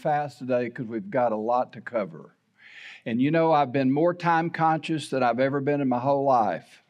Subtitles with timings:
[0.00, 2.34] fast today because we've got a lot to cover.
[3.06, 6.24] And you know, I've been more time conscious than I've ever been in my whole
[6.24, 6.82] life.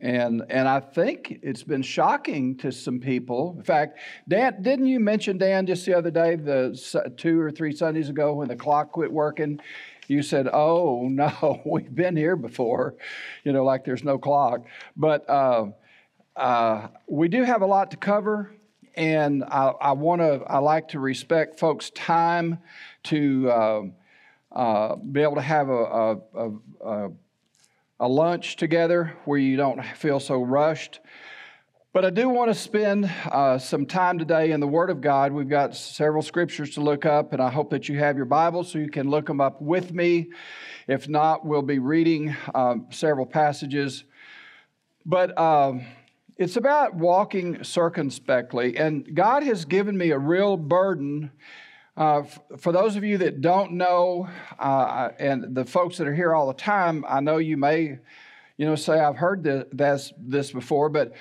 [0.00, 3.54] And, and I think it's been shocking to some people.
[3.56, 7.74] In fact, Dan, didn't you mention, Dan, just the other day, the two or three
[7.74, 9.60] Sundays ago when the clock quit working?
[10.08, 12.96] You said, Oh, no, we've been here before,
[13.44, 14.64] you know, like there's no clock.
[14.96, 15.66] But uh,
[16.36, 18.50] uh, we do have a lot to cover,
[18.94, 22.58] and I, I want to, I like to respect folks' time
[23.04, 23.82] to uh,
[24.52, 26.50] uh, be able to have a, a,
[26.84, 27.10] a,
[28.00, 31.00] a lunch together where you don't feel so rushed.
[31.94, 35.30] But I do want to spend uh, some time today in the Word of God.
[35.30, 38.64] We've got several scriptures to look up, and I hope that you have your Bible
[38.64, 40.30] so you can look them up with me.
[40.88, 44.04] If not, we'll be reading um, several passages.
[45.04, 45.84] But um,
[46.42, 51.30] it's about walking circumspectly, and God has given me a real burden.
[51.96, 52.24] Uh,
[52.58, 54.28] for those of you that don't know,
[54.58, 57.98] uh, and the folks that are here all the time, I know you may,
[58.56, 61.12] you know, say I've heard this this, this before, but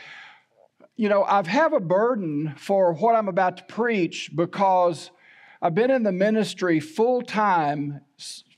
[0.96, 5.12] you know, I have a burden for what I'm about to preach because
[5.62, 8.02] I've been in the ministry full time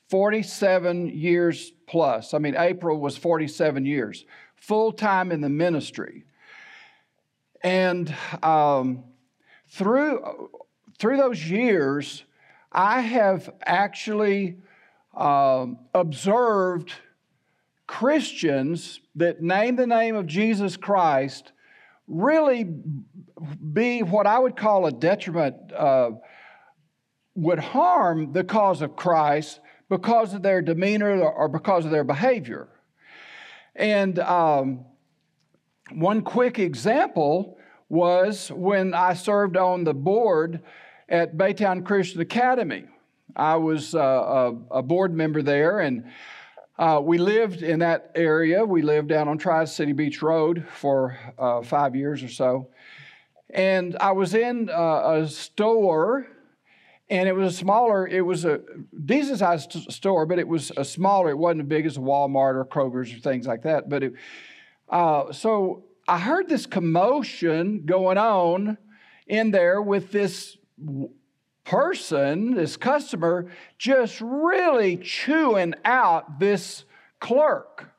[0.09, 2.33] 47 years plus.
[2.33, 4.23] I mean, April was 47 years,
[4.55, 6.23] full time in the ministry.
[7.63, 9.05] And um,
[9.69, 10.49] through,
[10.99, 12.25] through those years,
[12.71, 14.57] I have actually
[15.15, 16.91] um, observed
[17.87, 21.51] Christians that name the name of Jesus Christ
[22.07, 26.11] really be what I would call a detriment, uh,
[27.35, 32.67] would harm the cause of Christ because of their demeanor or because of their behavior.
[33.75, 34.85] And um,
[35.91, 37.57] one quick example
[37.89, 40.61] was when I served on the board
[41.09, 42.85] at Baytown Christian Academy.
[43.35, 46.05] I was uh, a, a, board member there, and
[46.77, 48.63] uh, we lived in that area.
[48.63, 52.69] We lived down on Tri City Beach Road for uh, five years or so.
[53.49, 56.27] And I was in uh, a store,
[57.09, 58.61] and it was a smaller, it was a
[59.05, 62.55] decent sized store, but it was a smaller, it wasn't as big as a Walmart
[62.55, 63.89] or Kroger's or things like that.
[63.89, 64.13] But it,
[64.89, 68.77] uh, so I heard this commotion going on
[69.27, 70.57] in there with this
[71.63, 76.83] person, this customer, just really chewing out this
[77.19, 77.89] clerk.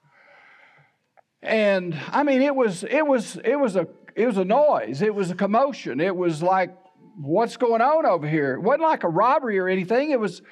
[1.43, 5.03] And I mean, it was it was it was a it was a noise.
[5.03, 6.01] It was a commotion.
[6.01, 6.77] It was like,
[7.21, 8.55] what's going on over here?
[8.55, 10.11] It wasn't like a robbery or anything.
[10.11, 10.43] It was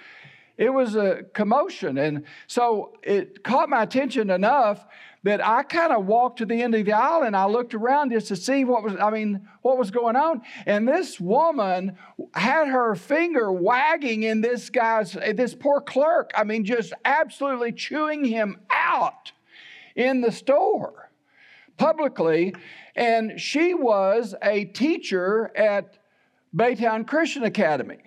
[0.58, 1.98] it was a commotion.
[1.98, 4.84] And so it caught my attention enough
[5.24, 8.10] that I kind of walked to the end of the aisle and I looked around
[8.10, 10.42] just to see what was, I mean, what was going on.
[10.66, 11.96] And this woman
[12.34, 16.32] had her finger wagging in this guy's, this poor clerk.
[16.34, 19.32] I mean, just absolutely chewing him out
[19.94, 21.10] in the store
[21.76, 22.54] publicly.
[22.96, 25.98] And she was a teacher at
[26.54, 28.02] Baytown Christian Academy.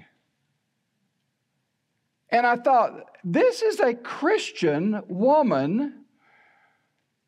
[2.30, 2.92] And I thought,
[3.24, 6.05] this is a Christian woman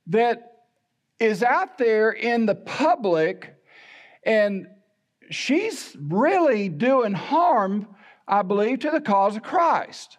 [0.07, 0.53] that
[1.19, 3.56] is out there in the public
[4.23, 4.68] and
[5.29, 7.88] she's really doing harm,
[8.28, 10.17] I believe, to the cause of Christ.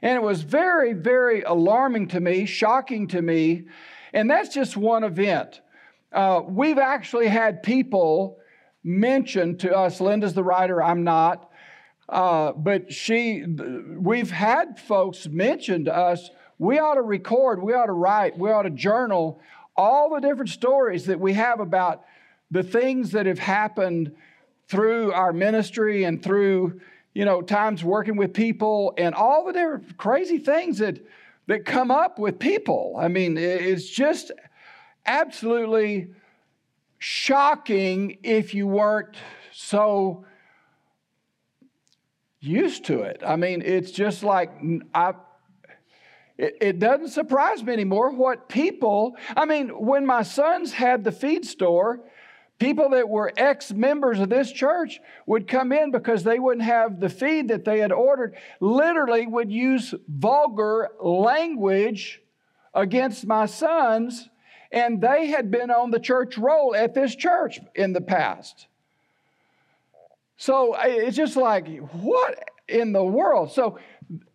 [0.00, 3.64] And it was very, very alarming to me, shocking to me.
[4.12, 5.60] And that's just one event.
[6.12, 8.38] Uh, we've actually had people
[8.82, 11.50] mention to us, Linda's the writer, I'm not,
[12.08, 13.44] uh, but she,
[13.96, 18.50] we've had folks mention to us, we ought to record, we ought to write, we
[18.50, 19.40] ought to journal
[19.76, 22.04] all the different stories that we have about
[22.50, 24.14] the things that have happened
[24.68, 26.80] through our ministry and through
[27.14, 30.98] you know times working with people and all the different crazy things that
[31.46, 32.94] that come up with people.
[32.98, 34.30] I mean it's just
[35.04, 36.08] absolutely
[36.98, 39.16] shocking if you weren't
[39.52, 40.24] so
[42.40, 43.22] used to it.
[43.26, 44.52] I mean it's just like
[44.94, 45.14] i
[46.38, 51.12] it, it doesn't surprise me anymore what people, I mean, when my sons had the
[51.12, 52.00] feed store,
[52.58, 57.00] people that were ex members of this church would come in because they wouldn't have
[57.00, 62.20] the feed that they had ordered, literally would use vulgar language
[62.74, 64.28] against my sons,
[64.70, 68.66] and they had been on the church roll at this church in the past.
[70.38, 73.52] So it's just like, what in the world?
[73.52, 73.78] So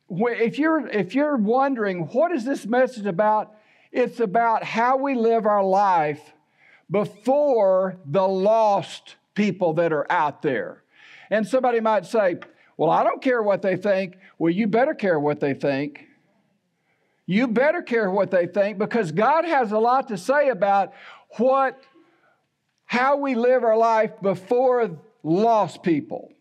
[0.09, 3.54] if you're, if you're wondering, what is this message about?
[3.92, 6.33] It's about how we live our life
[6.89, 10.83] before the lost people that are out there.
[11.30, 12.38] And somebody might say,
[12.77, 14.18] Well, I don't care what they think.
[14.38, 16.06] Well, you better care what they think.
[17.25, 20.94] You better care what they think because God has a lot to say about
[21.38, 21.81] what
[22.86, 26.31] how we live our life before lost people.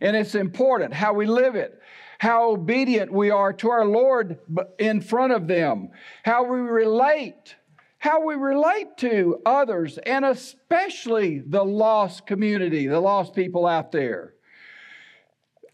[0.00, 1.81] And it's important how we live it,
[2.22, 4.38] how obedient we are to our Lord
[4.78, 5.88] in front of them,
[6.22, 7.56] how we relate,
[7.98, 14.34] how we relate to others, and especially the lost community, the lost people out there.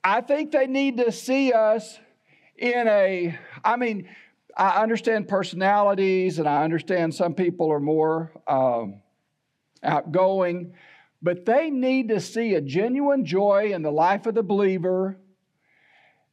[0.03, 1.99] I think they need to see us
[2.57, 4.09] in a, I mean,
[4.57, 9.03] I understand personalities and I understand some people are more um,
[9.83, 10.73] outgoing,
[11.21, 15.19] but they need to see a genuine joy in the life of the believer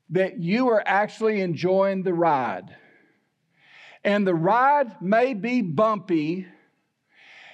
[0.10, 2.76] that you are actually enjoying the ride.
[4.04, 6.48] And the ride may be bumpy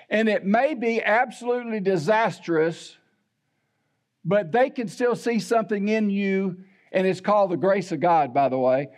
[0.09, 2.98] and it may be absolutely disastrous,
[4.25, 6.57] but they can still see something in you,
[6.92, 8.89] and it's called the grace of God, by the way.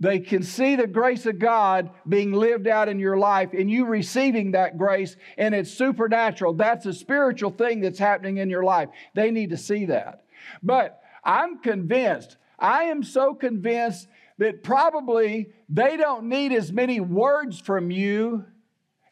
[0.00, 3.86] They can see the grace of God being lived out in your life and you
[3.86, 6.54] receiving that grace, and it's supernatural.
[6.54, 8.88] That's a spiritual thing that's happening in your life.
[9.14, 10.24] They need to see that.
[10.64, 14.08] But I'm convinced, I am so convinced
[14.38, 18.44] that probably they don't need as many words from you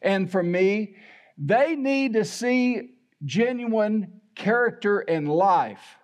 [0.01, 0.95] and from me.
[1.37, 2.91] They need to see
[3.23, 5.97] genuine character and life.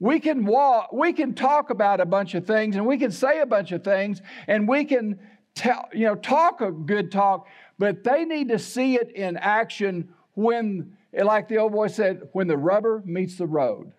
[0.00, 3.40] We can walk, we can talk about a bunch of things and we can say
[3.40, 5.20] a bunch of things and we can
[5.54, 7.46] tell, you know, talk a good talk,
[7.78, 12.48] but they need to see it in action when, like the old boy said, when
[12.48, 13.92] the rubber meets the road.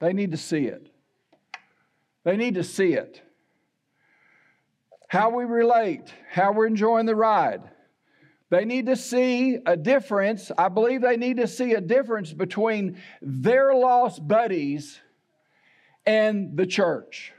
[0.00, 0.90] They need to see it.
[2.26, 3.22] They need to see it.
[5.06, 7.62] How we relate, how we're enjoying the ride.
[8.50, 10.50] They need to see a difference.
[10.58, 14.98] I believe they need to see a difference between their lost buddies
[16.04, 17.32] and the church.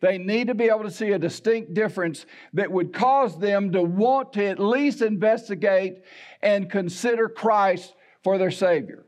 [0.00, 3.84] They need to be able to see a distinct difference that would cause them to
[3.84, 6.02] want to at least investigate
[6.42, 7.94] and consider Christ
[8.24, 9.04] for their Savior.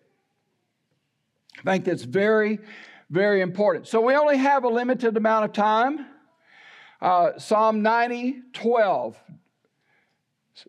[1.66, 2.60] I think that's very,
[3.14, 3.86] very important.
[3.86, 6.06] So we only have a limited amount of time.
[7.00, 9.16] Uh, Psalm 90, 12.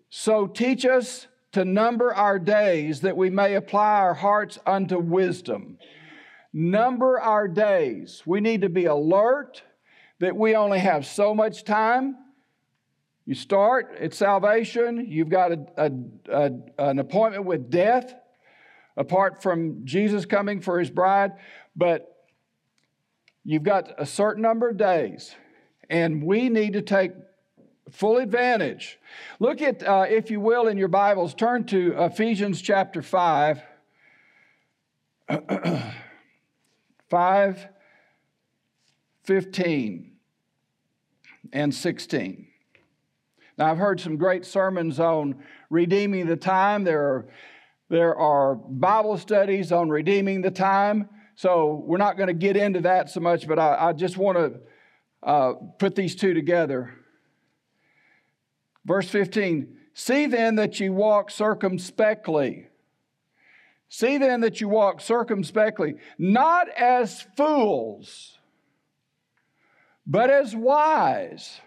[0.10, 5.78] So teach us to number our days that we may apply our hearts unto wisdom
[6.58, 8.24] number our days.
[8.26, 9.62] We need to be alert
[10.20, 12.16] that we only have so much time.
[13.26, 15.92] You start at salvation, you've got a, a,
[16.32, 18.16] a, an appointment with death
[18.96, 21.34] apart from Jesus coming for his bride,
[21.76, 22.15] but
[23.46, 25.36] you've got a certain number of days,
[25.90, 27.12] and we need to take
[27.90, 29.00] full advantage.
[29.40, 33.62] Look at, uh, if you will, in your Bibles, turn to Ephesians chapter 5.
[37.10, 37.68] 5,
[39.24, 40.12] 15,
[41.54, 42.48] and 16.
[43.58, 45.36] Now, I've heard some great sermons on
[45.70, 46.84] redeeming the time.
[46.84, 47.26] There are,
[47.90, 51.10] there are Bible studies on redeeming the time.
[51.36, 54.38] So we're not going to get into that so much, but I, I just want
[54.38, 54.60] to
[55.22, 56.94] uh, put these two together.
[58.86, 62.68] Verse 15 See then that you walk circumspectly
[63.90, 68.38] See then that you walk circumspectly, not as fools,
[70.06, 71.62] but as wise,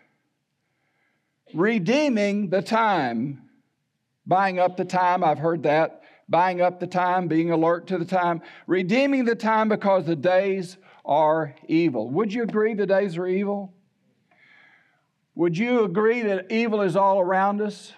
[1.54, 3.48] redeeming the time,
[4.26, 5.24] buying up the time.
[5.24, 5.97] I've heard that.
[6.28, 10.76] Buying up the time, being alert to the time, redeeming the time because the days
[11.04, 12.10] are evil.
[12.10, 13.72] Would you agree the days are evil?
[15.34, 17.92] Would you agree that evil is all around us?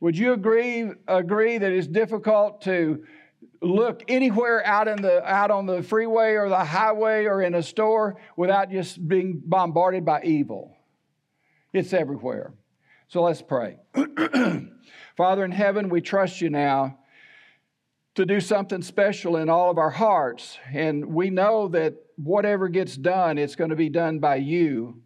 [0.00, 3.04] Would you agree, agree that it's difficult to
[3.60, 7.62] look anywhere out, in the, out on the freeway or the highway or in a
[7.62, 10.76] store without just being bombarded by evil?
[11.72, 12.54] It's everywhere.
[13.08, 13.78] So let's pray.
[15.16, 16.98] Father in heaven, we trust you now
[18.14, 20.58] to do something special in all of our hearts.
[20.72, 25.00] And we know that whatever gets done, it's going to be done by you.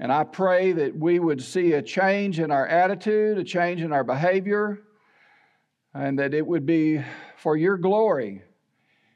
[0.00, 3.92] And I pray that we would see a change in our attitude, a change in
[3.92, 4.82] our behavior,
[5.94, 7.00] and that it would be
[7.36, 8.42] for your glory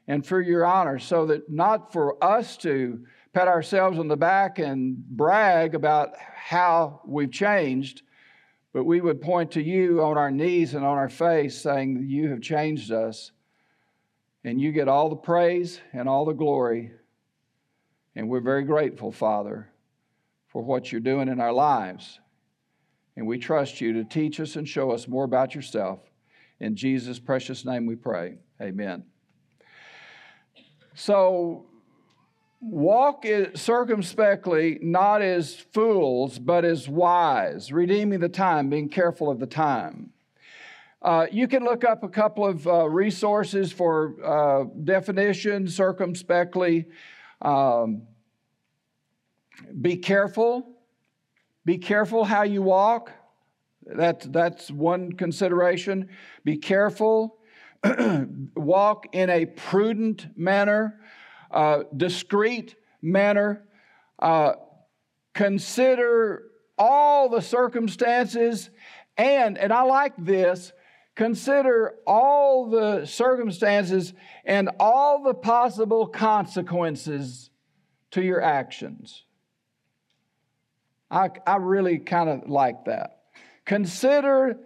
[0.07, 4.57] and for your honor, so that not for us to pat ourselves on the back
[4.57, 8.01] and brag about how we've changed,
[8.73, 12.29] but we would point to you on our knees and on our face, saying, You
[12.29, 13.31] have changed us.
[14.43, 16.91] And you get all the praise and all the glory.
[18.15, 19.69] And we're very grateful, Father
[20.49, 22.19] for what you're doing in our lives.
[23.15, 25.99] And we trust you to teach us and show us more about yourself.
[26.59, 28.35] In Jesus' precious name we pray.
[28.61, 29.05] Amen.
[30.93, 31.68] so
[32.61, 33.25] walk
[33.55, 40.11] circumspectly, not as fools, but as wise, redeeming the time, being careful of the time.
[41.01, 46.85] Uh, you can look up a couple of uh, resources for uh, definition circumspectly.
[47.41, 48.01] Um,
[49.81, 50.75] be careful.
[51.63, 53.11] Be careful how you walk.
[53.85, 56.09] That, that's one consideration.
[56.43, 57.37] Be careful.
[58.55, 60.98] walk in a prudent manner,
[61.51, 63.63] uh, discreet manner.
[64.17, 64.53] Uh,
[65.33, 66.43] consider
[66.77, 68.69] all the circumstances
[69.19, 70.71] and, and I like this,
[71.13, 74.13] consider all the circumstances
[74.45, 77.49] and all the possible consequences
[78.11, 79.25] to your actions.
[81.11, 83.23] I, I really kind of like that.
[83.65, 84.57] Consider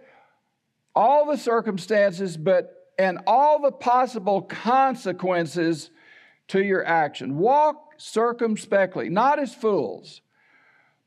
[0.94, 5.90] all the circumstances, but and all the possible consequences
[6.48, 7.38] to your action.
[7.38, 10.20] Walk circumspectly, not as fools,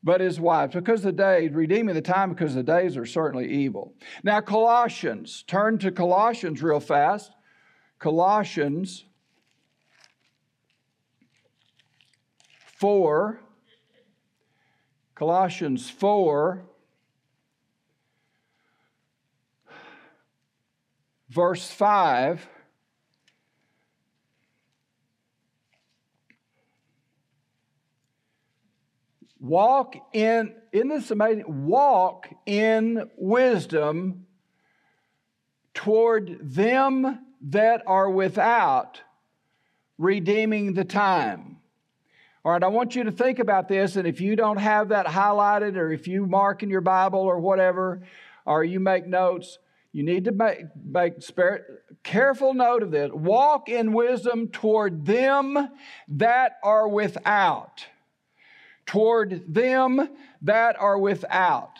[0.02, 3.94] but as wives, because the days, redeeming the time, because the days are certainly evil.
[4.22, 7.32] Now, Colossians, turn to Colossians real fast.
[7.98, 9.04] Colossians
[12.78, 13.40] 4.
[15.18, 16.62] Colossians 4,
[21.28, 22.48] verse 5.
[29.40, 31.66] Walk in, isn't this amazing?
[31.66, 34.26] Walk in wisdom
[35.74, 39.00] toward them that are without,
[39.96, 41.58] redeeming the time.
[42.44, 45.06] All right, I want you to think about this, and if you don't have that
[45.06, 48.02] highlighted, or if you mark in your Bible or whatever,
[48.44, 49.58] or you make notes,
[49.92, 51.64] you need to make, make spirit,
[52.02, 53.10] careful note of this.
[53.12, 55.68] Walk in wisdom toward them
[56.08, 57.84] that are without.
[58.88, 60.08] Toward them
[60.42, 61.78] that are without.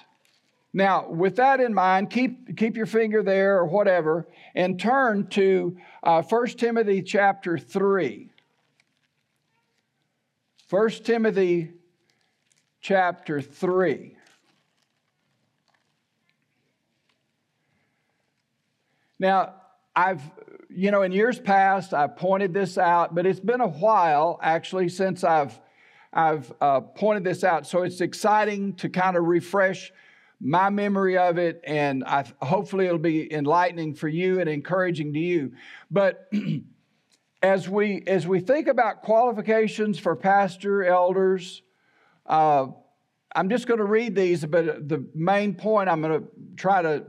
[0.74, 5.78] Now, with that in mind, keep, keep your finger there or whatever, and turn to
[6.02, 8.30] uh, 1 Timothy chapter 3.
[10.68, 11.72] 1 Timothy
[12.82, 14.16] chapter 3.
[19.18, 19.54] Now,
[19.96, 20.22] I've,
[20.68, 24.90] you know, in years past, I've pointed this out, but it's been a while actually
[24.90, 25.58] since I've,
[26.12, 27.66] I've uh, pointed this out.
[27.66, 29.92] So it's exciting to kind of refresh
[30.40, 35.18] my memory of it, and I, hopefully it'll be enlightening for you and encouraging to
[35.18, 35.52] you.
[35.90, 36.30] But
[37.42, 41.62] as we as we think about qualifications for pastor elders
[42.26, 42.66] uh,
[43.34, 47.04] i'm just going to read these but the main point i'm going to try to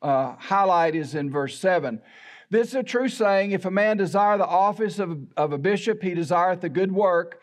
[0.00, 2.00] uh, highlight is in verse 7
[2.50, 6.02] this is a true saying if a man desire the office of, of a bishop
[6.02, 7.40] he desireth the good work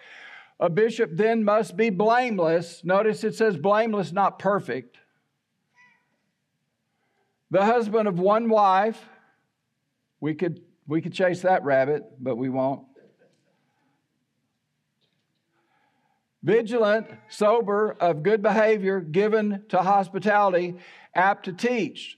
[0.62, 4.98] a bishop then must be blameless notice it says blameless not perfect
[7.50, 9.03] the husband of one wife
[10.22, 12.84] we could we could chase that rabbit, but we won't.
[16.44, 20.75] Vigilant, sober, of good behavior, given to hospitality,
[21.15, 22.18] apt to teach.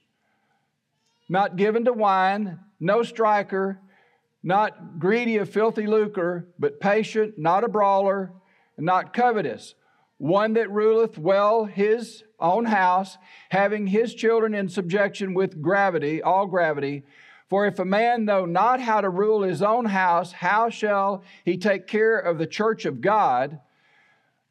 [1.29, 3.79] Not given to wine, no striker,
[4.43, 8.33] not greedy of filthy lucre, but patient, not a brawler,
[8.77, 9.75] not covetous.
[10.17, 13.17] One that ruleth well his own house,
[13.49, 17.03] having his children in subjection with gravity, all gravity.
[17.49, 21.57] For if a man know not how to rule his own house, how shall he
[21.57, 23.59] take care of the church of God?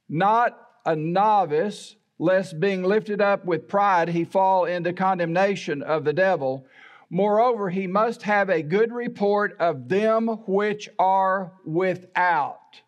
[0.08, 6.12] Not a novice, lest being lifted up with pride he fall into condemnation of the
[6.12, 6.66] devil.
[7.14, 12.80] Moreover, he must have a good report of them which are without.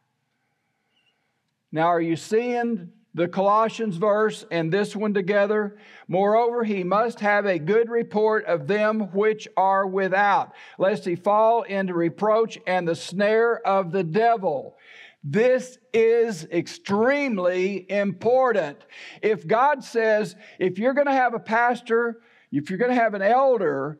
[1.70, 5.76] Now, are you seeing the Colossians verse and this one together.
[6.08, 11.62] Moreover, he must have a good report of them which are without, lest he fall
[11.62, 14.76] into reproach and the snare of the devil.
[15.22, 18.78] This is extremely important.
[19.22, 22.20] If God says, if you're going to have a pastor,
[22.56, 23.98] if you're going to have an elder,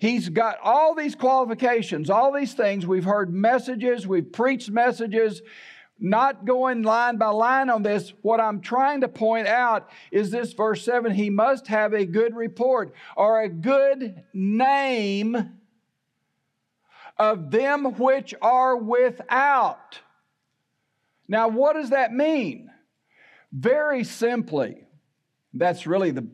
[0.00, 2.86] He's got all these qualifications, all these things.
[2.86, 5.42] We've heard messages, we've preached messages
[6.00, 10.52] not going line by line on this, what I'm trying to point out is this
[10.52, 15.54] verse 7 he must have a good report or a good name
[17.16, 19.98] of them which are without.
[21.26, 22.70] Now, what does that mean?
[23.52, 24.86] Very simply,
[25.52, 26.28] that's really the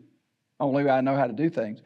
[0.60, 1.80] only I know how to do things.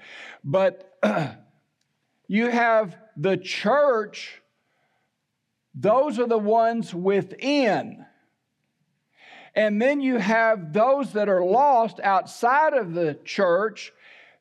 [0.44, 0.98] But
[2.28, 4.40] you have the church
[5.80, 8.04] those are the ones within.
[9.54, 13.92] And then you have those that are lost outside of the church.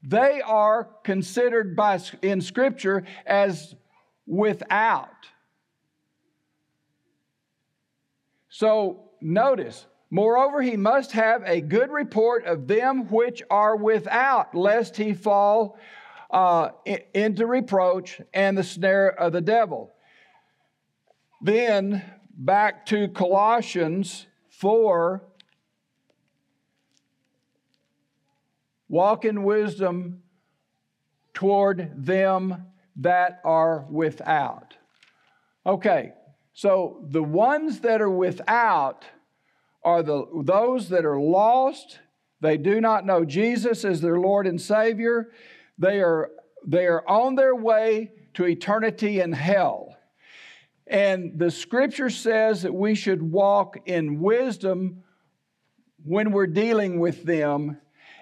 [0.01, 3.75] They are considered by, in Scripture as
[4.25, 5.09] without.
[8.49, 14.97] So notice, moreover, he must have a good report of them which are without, lest
[14.97, 15.77] he fall
[16.31, 16.69] uh,
[17.13, 19.93] into reproach and the snare of the devil.
[21.41, 22.03] Then
[22.37, 25.23] back to Colossians 4
[28.89, 30.21] walk in wisdom
[31.33, 34.75] toward them that are without.
[35.65, 36.13] Okay,
[36.53, 39.05] so the ones that are without
[39.87, 41.99] are the, those that are lost.
[42.41, 45.31] They do not know Jesus as their Lord and Savior.
[45.77, 46.29] They are,
[46.65, 49.95] they are on their way to eternity in hell.
[50.87, 55.03] And the scripture says that we should walk in wisdom
[56.03, 57.77] when we're dealing with them.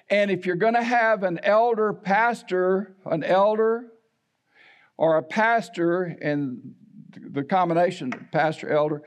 [0.08, 3.88] And if you're going to have an elder pastor, an elder,
[4.98, 6.76] or a pastor, and
[7.10, 9.02] the combination pastor elder,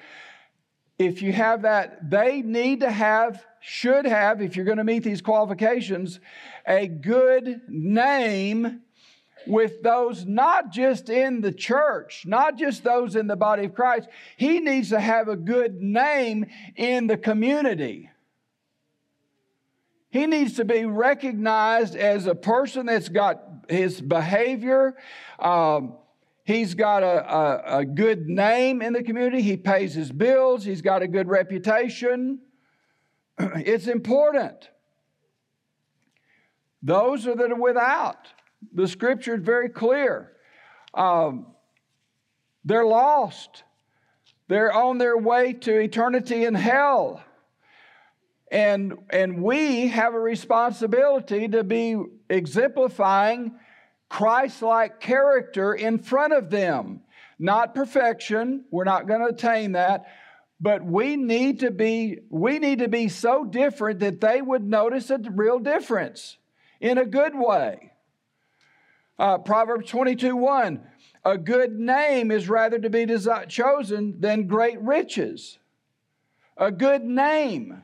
[0.98, 5.04] if you have that, they need to have, should have, if you're going to meet
[5.04, 6.18] these qualifications,
[6.66, 8.82] a good name
[9.46, 14.08] with those not just in the church, not just those in the body of Christ.
[14.36, 18.10] He needs to have a good name in the community.
[20.10, 24.96] He needs to be recognized as a person that's got his behavior.
[25.38, 25.94] Um,
[26.48, 29.42] he's got a, a, a good name in the community.
[29.42, 30.64] He pays his bills.
[30.64, 32.40] He's got a good reputation.
[33.38, 34.70] it's important.
[36.82, 38.28] Those are that are without.
[38.72, 40.32] The scripture is very clear.
[40.94, 41.48] Um,
[42.64, 43.64] they're lost.
[44.48, 47.22] They're on their way to eternity in hell.
[48.50, 53.56] And, and we have a responsibility to be exemplifying
[54.08, 57.00] Christ like character in front of them.
[57.38, 60.06] Not perfection, we're not going to attain that,
[60.60, 65.10] but we need to be we need to be so different that they would notice
[65.10, 66.36] a real difference
[66.80, 67.92] in a good way.
[69.18, 70.80] Uh, Proverbs 22 1
[71.24, 75.58] A good name is rather to be desi- chosen than great riches.
[76.56, 77.82] A good name.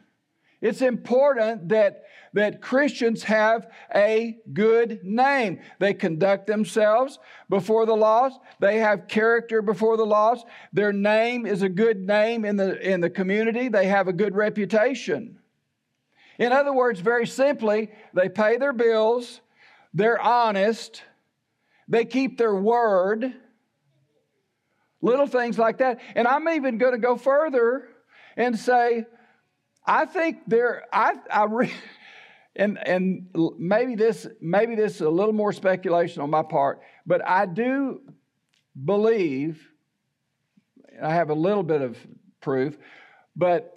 [0.61, 2.04] It's important that,
[2.35, 5.61] that Christians have a good name.
[5.79, 7.19] They conduct themselves
[7.49, 8.33] before the laws.
[8.61, 10.45] They have character before the laws.
[10.73, 13.69] Their name is a good name in the, in the community.
[13.69, 15.39] They have a good reputation.
[16.39, 19.41] In other words, very simply, they pay their bills,
[19.95, 21.03] they're honest,
[21.87, 23.33] they keep their word,
[25.01, 26.01] little things like that.
[26.17, 27.89] And I'm even going to go further
[28.37, 29.07] and say,
[29.87, 31.47] I think there, I, I
[32.57, 37.27] and and maybe this maybe this is a little more speculation on my part, but
[37.27, 38.01] I do
[38.85, 39.69] believe,
[41.03, 41.97] I have a little bit of
[42.41, 42.77] proof,
[43.37, 43.73] but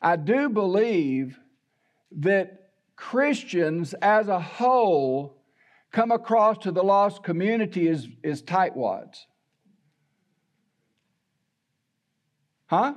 [0.00, 1.38] I do believe
[2.20, 5.36] that Christians as a whole
[5.92, 9.26] come across to the lost community as, as tightwads.
[12.66, 12.94] Huh?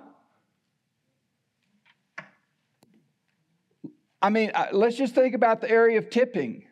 [4.21, 6.65] I mean, uh, let's just think about the area of tipping.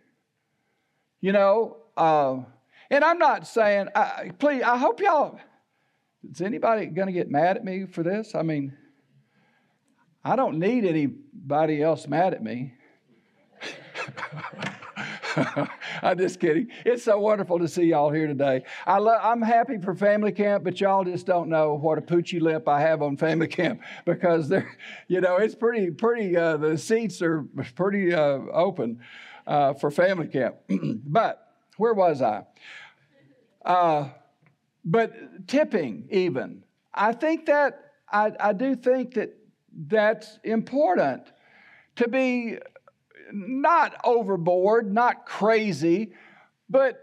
[1.21, 2.37] You know, uh,
[2.89, 3.87] and I'm not saying,
[4.39, 5.39] please, I hope y'all,
[6.31, 8.35] is anybody going to get mad at me for this?
[8.35, 8.73] I mean,
[10.23, 12.73] I don't need anybody else mad at me.
[16.01, 16.69] I'm just kidding.
[16.85, 18.63] It's so wonderful to see y'all here today.
[18.85, 22.67] I I'm happy for family camp, but y'all just don't know what a poochy lip
[22.67, 26.35] I have on family camp because they're, you know, it's pretty, pretty.
[26.35, 27.43] Uh, the seats are
[27.75, 28.99] pretty uh, open
[29.47, 30.55] uh, for family camp.
[31.05, 32.43] but where was I?
[33.63, 34.09] Uh,
[34.83, 36.63] but tipping, even.
[36.93, 39.35] I think that I, I do think that
[39.87, 41.23] that's important
[41.97, 42.57] to be
[43.33, 46.13] not overboard, not crazy,
[46.69, 46.99] but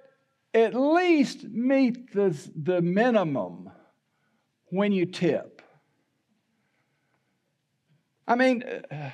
[0.55, 3.71] at least meet the, the minimum
[4.71, 5.63] when you tip.
[8.27, 9.11] I mean, uh,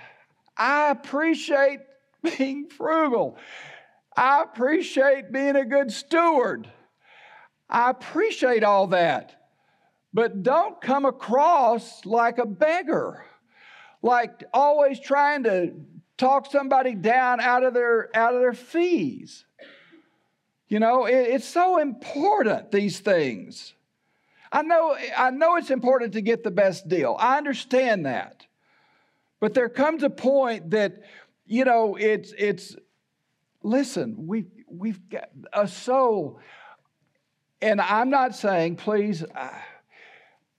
[0.56, 1.80] I appreciate
[2.22, 3.36] being frugal.
[4.16, 6.70] I appreciate being a good steward.
[7.68, 9.48] I appreciate all that.
[10.14, 13.24] But don't come across like a beggar,
[14.02, 15.72] like always trying to
[16.22, 19.44] talk somebody down out of their out of their fees.
[20.68, 23.74] You know, it, it's so important these things.
[24.52, 27.16] I know, I know it's important to get the best deal.
[27.18, 28.46] I understand that.
[29.40, 31.02] But there comes a point that,
[31.46, 32.76] you know, it's, it's
[33.62, 36.38] listen, we, we've got a soul.
[37.60, 39.24] And I'm not saying, please,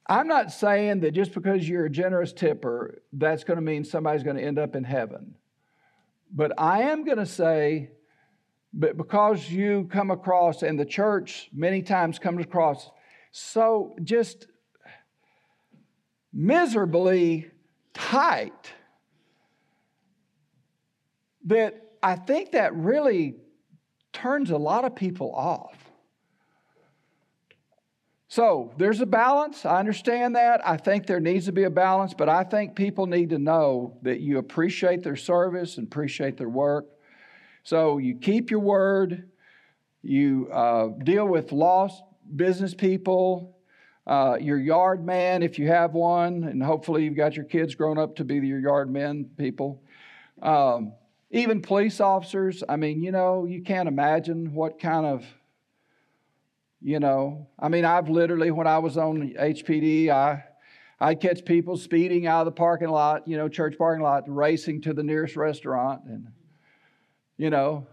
[0.08, 4.24] I'm not saying that just because you're a generous tipper, that's going to mean somebody's
[4.24, 5.36] going to end up in heaven.
[6.34, 7.92] But I am going to say,
[8.74, 12.90] but because you come across, and the church many times comes across
[13.32, 14.48] so just
[16.32, 17.52] miserably
[17.94, 18.74] tight
[21.46, 23.36] that I think that really
[24.12, 25.76] turns a lot of people off.
[28.34, 29.64] So there's a balance.
[29.64, 30.68] I understand that.
[30.68, 34.00] I think there needs to be a balance, but I think people need to know
[34.02, 36.88] that you appreciate their service and appreciate their work.
[37.62, 39.30] So you keep your word,
[40.02, 42.02] you uh, deal with lost
[42.36, 43.56] business people,
[44.08, 48.00] uh, your yard man, if you have one, and hopefully you've got your kids grown
[48.00, 49.84] up to be your yard men people.
[50.42, 50.94] Um,
[51.30, 55.24] even police officers, I mean, you know, you can't imagine what kind of,
[56.84, 60.44] you know, I mean, I've literally, when I was on HPD, I,
[61.00, 64.82] I'd catch people speeding out of the parking lot, you know, church parking lot, racing
[64.82, 66.02] to the nearest restaurant.
[66.06, 66.28] And,
[67.38, 67.88] you know,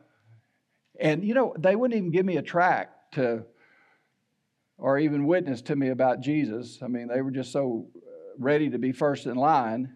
[0.98, 3.44] and, you know, they wouldn't even give me a tract to,
[4.76, 6.80] or even witness to me about Jesus.
[6.82, 8.00] I mean, they were just so uh,
[8.38, 9.94] ready to be first in line.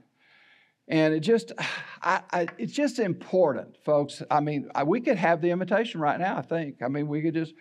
[0.87, 1.51] And it just,
[2.03, 4.23] I, I, it's just important, folks.
[4.31, 6.37] I mean, I, we could have the invitation right now.
[6.37, 6.81] I think.
[6.81, 7.55] I mean, we could just.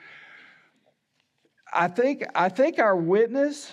[1.74, 2.24] I think.
[2.36, 3.72] I think our witness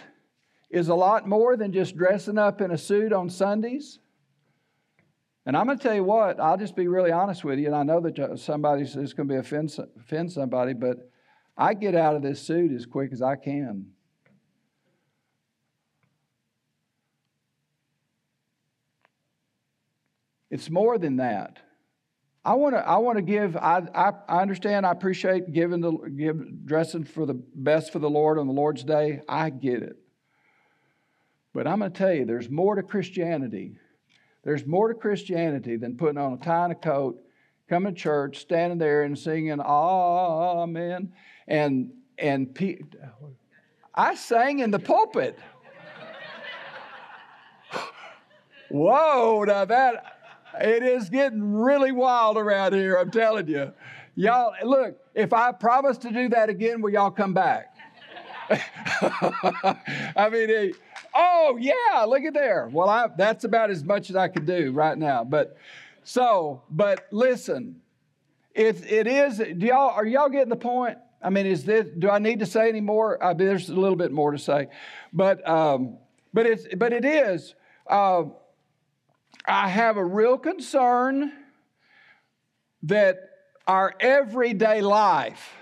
[0.70, 3.98] is a lot more than just dressing up in a suit on Sundays.
[5.46, 6.38] And I'm going to tell you what.
[6.38, 7.66] I'll just be really honest with you.
[7.66, 11.10] And I know that uh, somebody's is going to be offend, offend somebody, but
[11.56, 13.86] I get out of this suit as quick as I can.
[20.50, 21.58] It's more than that.
[22.44, 22.79] I want to.
[22.79, 23.57] I want to give.
[23.57, 24.87] I, I, I understand.
[24.87, 28.83] I appreciate giving the give dressing for the best for the Lord on the Lord's
[28.83, 29.20] day.
[29.29, 29.96] I get it.
[31.53, 33.72] But I'm going to tell you, there's more to Christianity.
[34.42, 37.20] There's more to Christianity than putting on a tie and a coat,
[37.68, 41.12] coming to church, standing there and singing Amen.
[41.46, 42.79] And and pe-
[43.94, 45.38] I sang in the pulpit.
[48.70, 49.44] Whoa!
[49.46, 50.19] Now that
[50.60, 53.72] it is getting really wild around here, I'm telling you.
[54.16, 57.74] Y'all, look, if I promise to do that again, will y'all come back?
[58.50, 60.72] I mean,
[61.14, 62.68] oh, yeah, look at there.
[62.72, 65.24] Well, I, that's about as much as I could do right now.
[65.24, 65.56] But
[66.02, 67.80] so, but listen,
[68.54, 70.98] it, it is, do y'all, are y'all getting the point?
[71.22, 73.22] I mean, is this, do I need to say any more?
[73.22, 74.68] I mean, there's a little bit more to say.
[75.12, 75.98] But, um,
[76.32, 77.54] but, it's, but it is.
[77.86, 78.24] Uh,
[79.46, 81.33] I have a real concern
[82.85, 83.16] that
[83.66, 85.55] our everyday life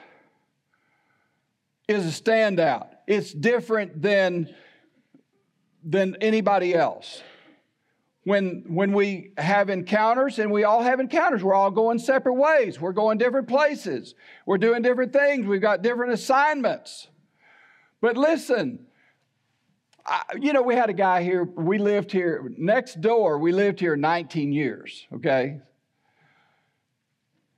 [1.87, 2.89] is a standout.
[3.07, 4.55] It's different than,
[5.83, 7.23] than anybody else.
[8.25, 12.79] When, when we have encounters, and we all have encounters, we're all going separate ways.
[12.79, 14.15] We're going different places.
[14.45, 15.47] We're doing different things.
[15.47, 17.09] We've got different assignments.
[18.03, 18.88] But listen,
[20.09, 23.79] I, you know, we had a guy here, we lived here next door, we lived
[23.79, 25.61] here 19 years, okay?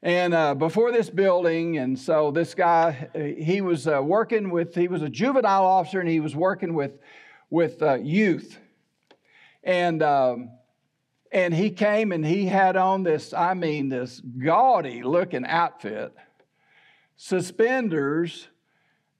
[0.02, 3.08] And uh, before this building, and so this guy,
[3.38, 6.98] he was uh, working with, he was a juvenile officer and he was working with,
[7.50, 8.58] with uh, youth.
[9.62, 10.50] And, um,
[11.30, 16.16] and he came and he had on this, I mean, this gaudy looking outfit,
[17.16, 18.48] suspenders,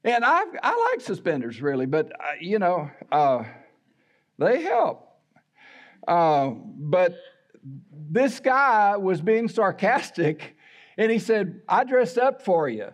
[0.05, 3.45] and I, I like suspenders really, but uh, you know, uh,
[4.39, 5.07] they help.
[6.07, 7.15] Uh, but
[7.93, 10.57] this guy was being sarcastic
[10.97, 12.89] and he said, I dressed up for you.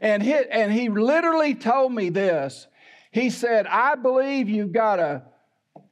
[0.00, 2.66] And he, and he literally told me this.
[3.10, 5.22] He said, I believe you've got to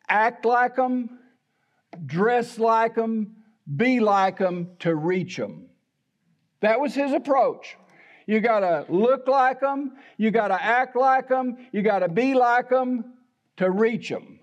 [0.08, 1.18] act like them,
[2.06, 3.36] dress like them,
[3.76, 5.66] be like them to reach them.
[6.60, 7.76] That was his approach.
[8.26, 9.92] You got to look like them.
[10.16, 11.56] You got to act like them.
[11.72, 13.14] You got to be like them
[13.56, 14.40] to reach them.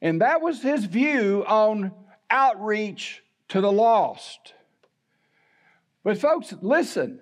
[0.00, 1.92] And that was his view on
[2.30, 4.54] outreach to the lost.
[6.04, 7.20] But, folks, listen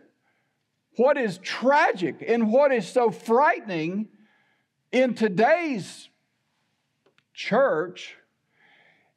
[0.96, 4.08] what is tragic and what is so frightening
[4.92, 6.08] in today's
[7.34, 8.16] church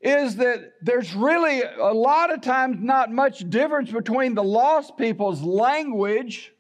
[0.02, 5.42] is that there's really a lot of times not much difference between the lost people's
[5.42, 6.54] language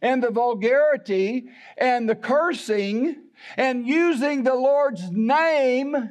[0.00, 3.16] and the vulgarity and the cursing
[3.56, 6.10] and using the Lord's name,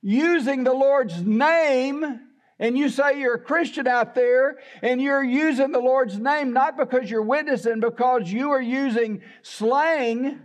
[0.00, 2.20] using the Lord's name,
[2.58, 6.78] and you say you're a Christian out there and you're using the Lord's name not
[6.78, 10.40] because you're witnessing, because you are using slang.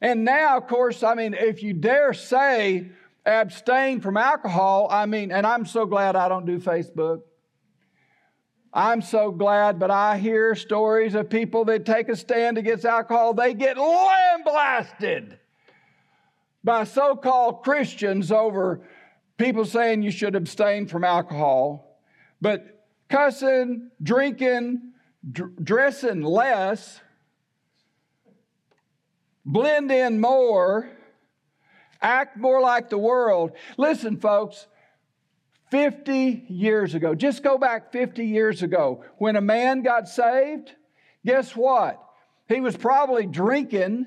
[0.00, 2.90] And now, of course, I mean, if you dare say
[3.26, 7.22] abstain from alcohol, I mean, and I'm so glad I don't do Facebook.
[8.72, 13.34] I'm so glad, but I hear stories of people that take a stand against alcohol,
[13.34, 15.38] they get lambasted
[16.62, 18.82] by so called Christians over
[19.38, 21.98] people saying you should abstain from alcohol.
[22.40, 24.92] But cussing, drinking,
[25.30, 27.00] dr- dressing less,
[29.44, 30.90] blend in more,
[32.00, 33.52] act more like the world.
[33.76, 34.66] Listen, folks,
[35.70, 40.74] 50 years ago, just go back 50 years ago, when a man got saved,
[41.24, 42.02] guess what?
[42.48, 44.06] He was probably drinking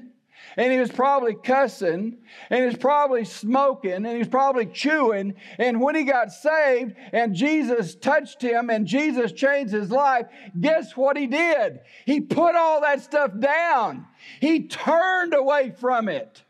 [0.57, 2.17] and he was probably cussing
[2.49, 5.35] and he was probably smoking and he was probably chewing.
[5.57, 10.27] And when he got saved and Jesus touched him and Jesus changed his life,
[10.59, 11.81] guess what he did?
[12.05, 14.05] He put all that stuff down,
[14.39, 16.43] he turned away from it.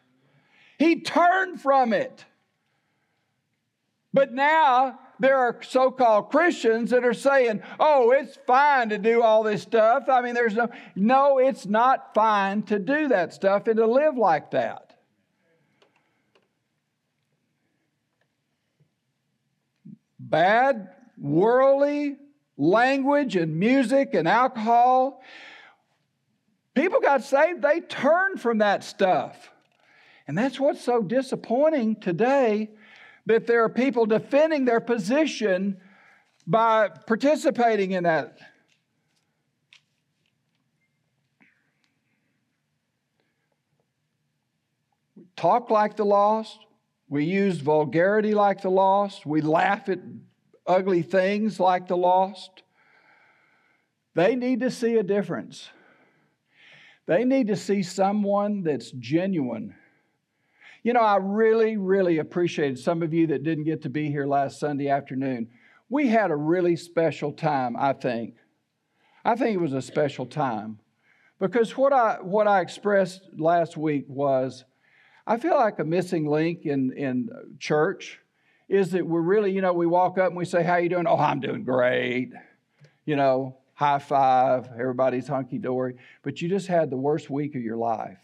[0.79, 2.25] He turned from it.
[4.13, 9.23] But now there are so called Christians that are saying, oh, it's fine to do
[9.23, 10.09] all this stuff.
[10.09, 14.17] I mean, there's no, no, it's not fine to do that stuff and to live
[14.17, 14.97] like that.
[20.19, 22.17] Bad, worldly
[22.57, 25.23] language and music and alcohol.
[26.75, 29.51] People got saved, they turned from that stuff.
[30.27, 32.71] And that's what's so disappointing today
[33.25, 35.77] that there are people defending their position
[36.45, 38.37] by participating in that.
[45.15, 46.59] We talk like the lost.
[47.07, 49.25] We use vulgarity like the lost.
[49.25, 49.99] We laugh at
[50.65, 52.63] ugly things like the lost.
[54.15, 55.69] They need to see a difference.
[57.05, 59.75] They need to see someone that's genuine
[60.83, 64.25] you know, I really, really appreciated some of you that didn't get to be here
[64.25, 65.47] last Sunday afternoon.
[65.89, 68.35] We had a really special time, I think.
[69.23, 70.79] I think it was a special time
[71.39, 74.65] because what I, what I expressed last week was
[75.25, 78.19] I feel like a missing link in, in church
[78.67, 81.07] is that we're really, you know, we walk up and we say, How you doing?
[81.07, 82.31] Oh, I'm doing great.
[83.05, 85.95] You know, high five, everybody's hunky dory.
[86.23, 88.17] But you just had the worst week of your life.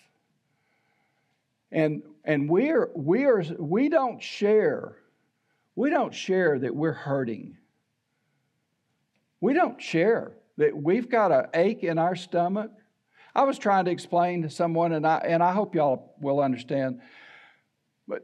[1.72, 4.96] And, and we're, we, are, we don't share,
[5.76, 7.58] we don't share that we're hurting.
[9.42, 12.72] We don't share that we've got an ache in our stomach.
[13.34, 17.00] I was trying to explain to someone, and I, and I hope y'all will understand,
[18.08, 18.24] but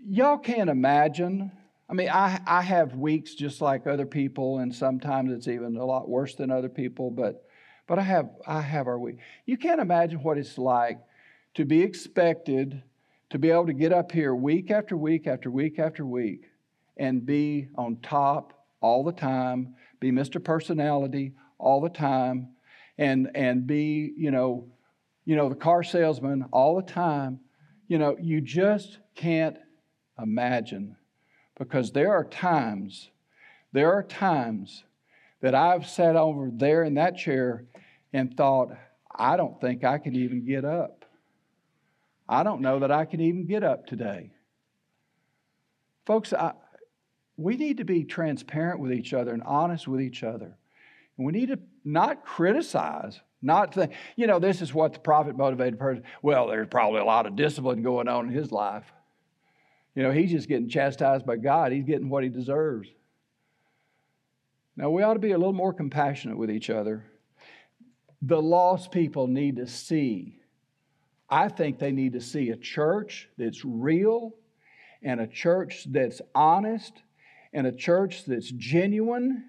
[0.00, 1.52] y'all can't imagine.
[1.88, 5.84] I mean, I, I have weeks just like other people, and sometimes it's even a
[5.84, 7.44] lot worse than other people, but,
[7.86, 9.18] but I, have, I have our week.
[9.46, 10.98] You can't imagine what it's like
[11.54, 12.82] to be expected
[13.30, 16.46] to be able to get up here week after week after week after week
[16.96, 20.42] and be on top all the time, be Mr.
[20.42, 22.48] Personality all the time,
[22.96, 24.68] and and be, you know,
[25.24, 27.40] you know, the car salesman all the time.
[27.86, 29.56] You know, you just can't
[30.20, 30.96] imagine
[31.58, 33.10] because there are times,
[33.72, 34.84] there are times
[35.40, 37.64] that I've sat over there in that chair
[38.12, 38.70] and thought,
[39.14, 40.97] I don't think I can even get up.
[42.28, 44.32] I don't know that I can even get up today.
[46.04, 46.52] Folks, I,
[47.36, 50.56] we need to be transparent with each other and honest with each other.
[51.16, 55.36] And we need to not criticize, not think, you know, this is what the prophet
[55.36, 58.84] motivated person, well, there's probably a lot of discipline going on in his life.
[59.94, 62.88] You know, he's just getting chastised by God, he's getting what he deserves.
[64.76, 67.04] Now, we ought to be a little more compassionate with each other.
[68.22, 70.37] The lost people need to see
[71.30, 74.34] I think they need to see a church that's real
[75.02, 77.02] and a church that's honest
[77.52, 79.44] and a church that's genuine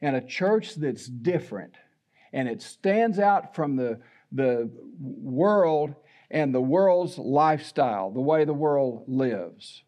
[0.00, 1.74] and a church that's different.
[2.32, 4.00] And it stands out from the,
[4.32, 5.94] the world
[6.30, 9.82] and the world's lifestyle, the way the world lives.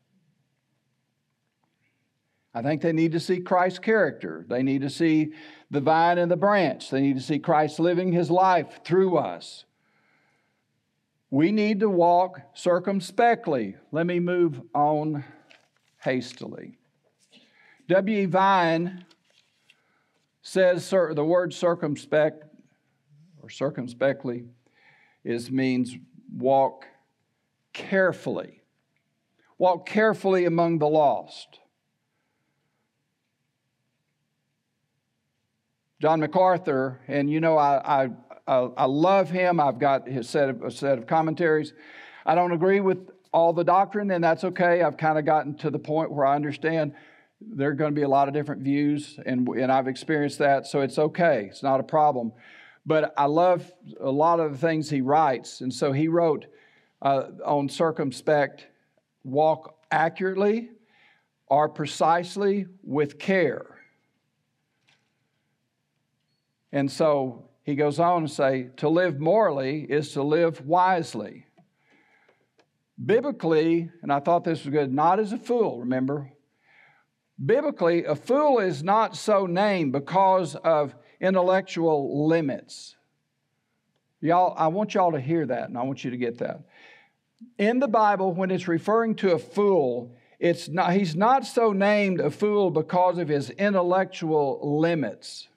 [2.54, 4.44] I think they need to see Christ's character.
[4.46, 5.32] They need to see
[5.70, 6.90] the vine and the branch.
[6.90, 9.64] They need to see Christ living his life through us.
[11.32, 13.76] We need to walk circumspectly.
[13.90, 15.24] Let me move on
[16.04, 16.76] hastily.
[17.88, 18.28] W.
[18.28, 19.06] Vine
[20.42, 22.44] says the word circumspect
[23.42, 24.44] or circumspectly
[25.24, 25.96] is means
[26.36, 26.84] walk
[27.72, 28.60] carefully.
[29.56, 31.60] Walk carefully among the lost.
[35.98, 38.10] John MacArthur, and you know, I, I,
[38.76, 39.60] I, love him.
[39.60, 41.72] I've got his set of, a set of commentaries.
[42.26, 44.82] I don't agree with all the doctrine, and that's okay.
[44.82, 46.94] I've kind of gotten to the point where I understand
[47.40, 50.66] there are going to be a lot of different views, and, and I've experienced that,
[50.66, 51.46] so it's okay.
[51.50, 52.32] It's not a problem.
[52.84, 56.46] But I love a lot of the things he writes, and so he wrote
[57.00, 58.66] uh, on circumspect
[59.24, 60.70] walk accurately
[61.46, 63.66] or precisely with care.
[66.72, 71.46] And so he goes on to say, to live morally is to live wisely.
[73.04, 76.32] Biblically, and I thought this was good, not as a fool, remember?
[77.44, 82.96] Biblically, a fool is not so named because of intellectual limits.
[84.20, 86.60] Y'all, I want y'all to hear that, and I want you to get that.
[87.58, 92.20] In the Bible, when it's referring to a fool, it's not, he's not so named
[92.20, 95.48] a fool because of his intellectual limits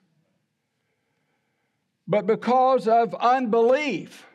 [2.06, 4.26] but because of unbelief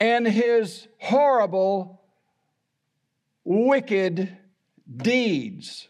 [0.00, 2.00] and his horrible,
[3.44, 4.36] wicked
[4.96, 5.88] deeds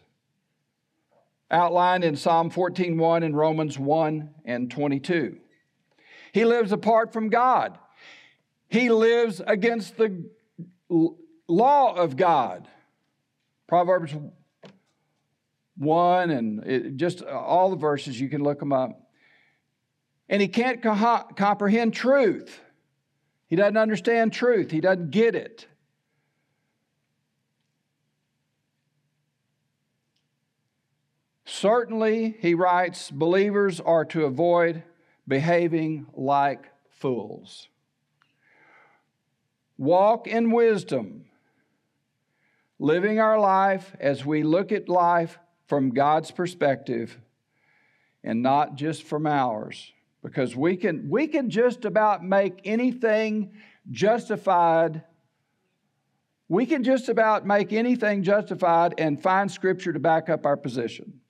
[1.49, 5.39] outlined in Psalm 14:1 and Romans 1 and 22.
[6.33, 7.77] He lives apart from God.
[8.69, 10.23] He lives against the
[11.47, 12.67] law of God.
[13.67, 14.15] Proverbs
[15.77, 19.09] 1 and it, just uh, all the verses, you can look them up.
[20.29, 22.61] And he can't co- comprehend truth.
[23.47, 25.67] He doesn't understand truth, he doesn't get it.
[31.45, 34.83] Certainly, he writes, believers are to avoid
[35.27, 37.67] behaving like fools.
[39.77, 41.25] Walk in wisdom,
[42.79, 45.39] living our life as we look at life
[45.71, 47.17] from God's perspective
[48.25, 49.93] and not just from ours.
[50.21, 53.53] Because we can, we can just about make anything
[53.89, 55.03] justified.
[56.49, 61.21] We can just about make anything justified and find scripture to back up our position.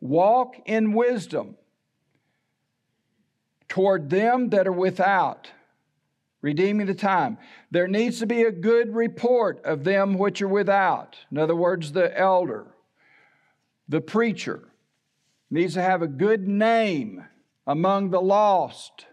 [0.00, 1.56] Walk in wisdom
[3.66, 5.50] toward them that are without,
[6.40, 7.38] redeeming the time.
[7.72, 11.16] There needs to be a good report of them which are without.
[11.32, 12.68] In other words, the elder
[13.88, 14.68] the preacher
[15.50, 17.24] needs to have a good name
[17.66, 19.06] among the lost.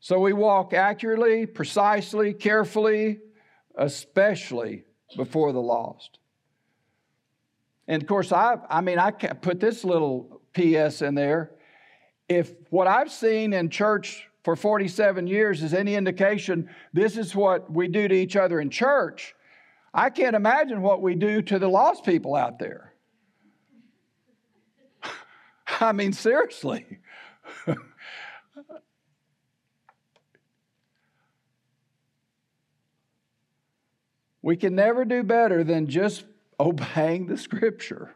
[0.00, 3.20] So we walk accurately, precisely, carefully,
[3.76, 4.84] especially
[5.16, 6.18] before the lost.
[7.88, 11.52] And of course, I, I mean, I can't put this little PS in there.
[12.28, 17.70] If what I've seen in church for 47 years is any indication, this is what
[17.70, 19.34] we do to each other in church.
[19.94, 22.91] I can't imagine what we do to the lost people out there.
[25.80, 26.98] I mean, seriously.
[34.42, 36.24] we can never do better than just
[36.58, 38.14] obeying the scripture.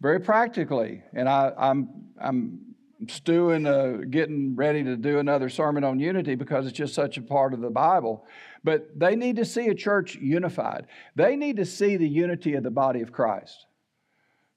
[0.00, 1.88] Very practically, and I, I'm,
[2.20, 2.72] I'm
[3.08, 7.22] stewing, uh, getting ready to do another sermon on unity because it's just such a
[7.22, 8.26] part of the Bible.
[8.64, 10.86] But they need to see a church unified.
[11.16, 13.66] They need to see the unity of the body of Christ.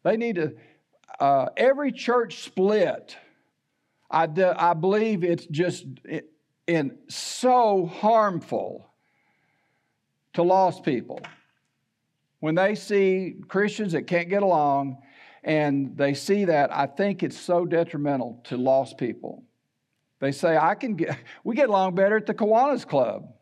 [0.03, 0.53] They need to,
[1.19, 3.17] uh, every church split,
[4.11, 5.85] I, I believe it's just
[6.67, 8.87] in so harmful
[10.33, 11.19] to lost people.
[12.41, 14.97] When they see Christians that can't get along
[15.43, 19.43] and they see that, I think it's so detrimental to lost people.
[20.19, 23.33] They say, I can get, we get along better at the Kiwanis Club.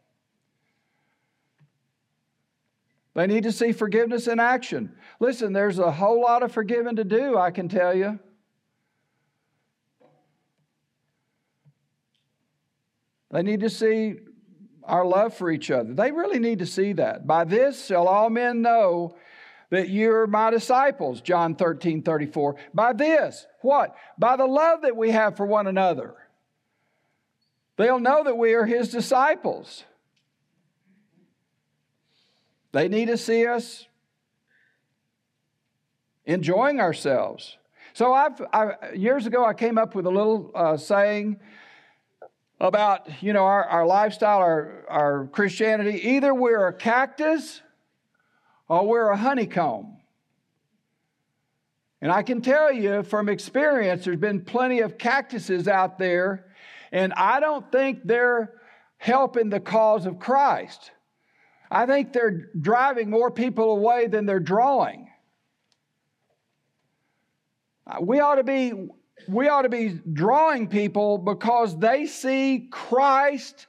[3.16, 4.96] They need to see forgiveness in action.
[5.20, 8.20] Listen, there's a whole lot of forgiving to do, I can tell you.
[13.32, 14.16] They need to see
[14.84, 15.94] our love for each other.
[15.94, 17.26] They really need to see that.
[17.26, 19.16] By this shall all men know
[19.70, 22.56] that you're my disciples, John 13, 34.
[22.74, 23.96] By this, what?
[24.20, 26.14] By the love that we have for one another.
[27.78, 29.84] They'll know that we are his disciples.
[32.74, 33.88] They need to see us
[36.26, 37.58] enjoying ourselves.
[37.94, 41.40] So I've I, years ago I came up with a little uh, saying,
[42.64, 46.10] about you know our, our lifestyle, our, our Christianity.
[46.12, 47.62] Either we're a cactus
[48.68, 49.98] or we're a honeycomb.
[52.02, 56.48] And I can tell you from experience, there's been plenty of cactuses out there,
[56.92, 58.54] and I don't think they're
[58.98, 60.92] helping the cause of Christ.
[61.74, 65.10] I think they're driving more people away than they're drawing.
[67.88, 68.74] Uh, we ought to be
[69.28, 73.68] we ought to be drawing people because they see Christ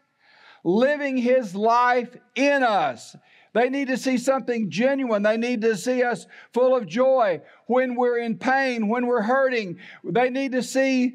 [0.64, 3.16] living his life in us.
[3.54, 5.22] They need to see something genuine.
[5.22, 9.78] They need to see us full of joy when we're in pain, when we're hurting.
[10.02, 11.14] They need to see,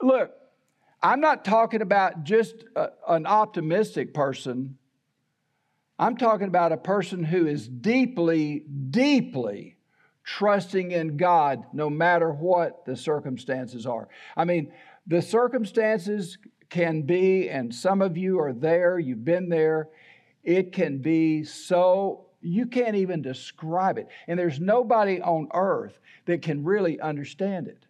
[0.00, 0.32] look,
[1.02, 4.78] I'm not talking about just a, an optimistic person.
[6.00, 9.76] I'm talking about a person who is deeply, deeply
[10.24, 14.08] trusting in God no matter what the circumstances are.
[14.34, 14.72] I mean,
[15.06, 16.38] the circumstances
[16.70, 19.90] can be, and some of you are there, you've been there,
[20.42, 24.08] it can be so, you can't even describe it.
[24.26, 27.84] And there's nobody on earth that can really understand it.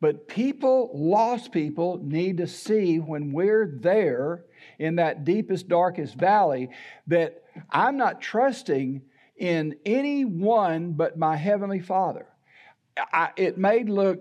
[0.00, 4.44] But people, lost people, need to see when we're there
[4.80, 6.70] in that deepest, darkest valley
[7.06, 9.02] that I'm not trusting
[9.36, 12.26] in anyone but my Heavenly Father.
[12.96, 14.20] I, it may look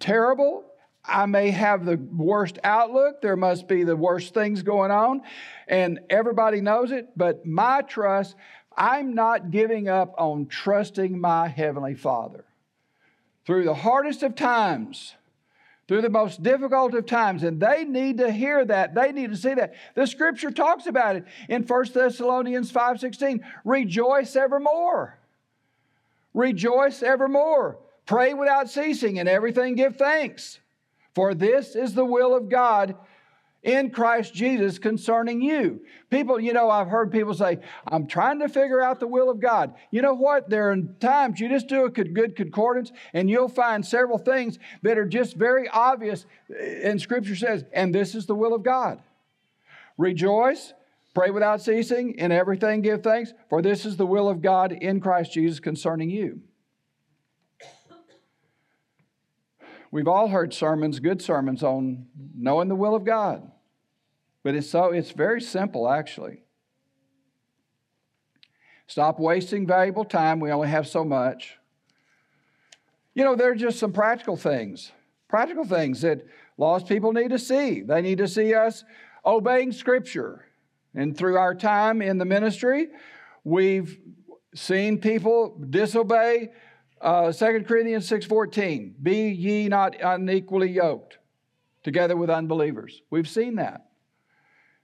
[0.00, 0.64] terrible.
[1.04, 3.22] I may have the worst outlook.
[3.22, 5.22] There must be the worst things going on,
[5.68, 7.08] and everybody knows it.
[7.16, 8.34] But my trust,
[8.76, 12.44] I'm not giving up on trusting my Heavenly Father.
[13.46, 15.14] Through the hardest of times,
[15.90, 18.94] through the most difficult of times and they need to hear that.
[18.94, 19.74] They need to see that.
[19.96, 25.18] The scripture talks about it in 1 thessalonians 5.16 rejoice evermore.
[26.32, 27.76] Rejoice evermore.
[28.06, 30.60] Pray without ceasing and everything give thanks.
[31.16, 32.94] For this is the will of god
[33.62, 35.80] in Christ Jesus concerning you.
[36.08, 39.38] People, you know, I've heard people say, I'm trying to figure out the will of
[39.38, 39.74] God.
[39.90, 40.48] You know what?
[40.48, 44.96] There are times you just do a good concordance and you'll find several things that
[44.96, 46.24] are just very obvious.
[46.58, 49.02] Eh, and Scripture says, and this is the will of God.
[49.98, 50.72] Rejoice,
[51.14, 55.00] pray without ceasing, in everything give thanks, for this is the will of God in
[55.00, 56.40] Christ Jesus concerning you.
[59.90, 63.50] We've all heard sermons, good sermons on knowing the will of God.
[64.42, 66.42] But it's so it's very simple actually.
[68.86, 70.40] Stop wasting valuable time.
[70.40, 71.56] We only have so much.
[73.14, 74.92] You know, there are just some practical things.
[75.28, 76.26] Practical things that
[76.56, 77.82] lost people need to see.
[77.82, 78.84] They need to see us
[79.24, 80.46] obeying scripture.
[80.94, 82.88] And through our time in the ministry,
[83.44, 83.98] we've
[84.54, 86.50] seen people disobey
[87.00, 91.18] uh, 2 Corinthians 6.14, be ye not unequally yoked
[91.82, 93.02] together with unbelievers.
[93.10, 93.86] We've seen that.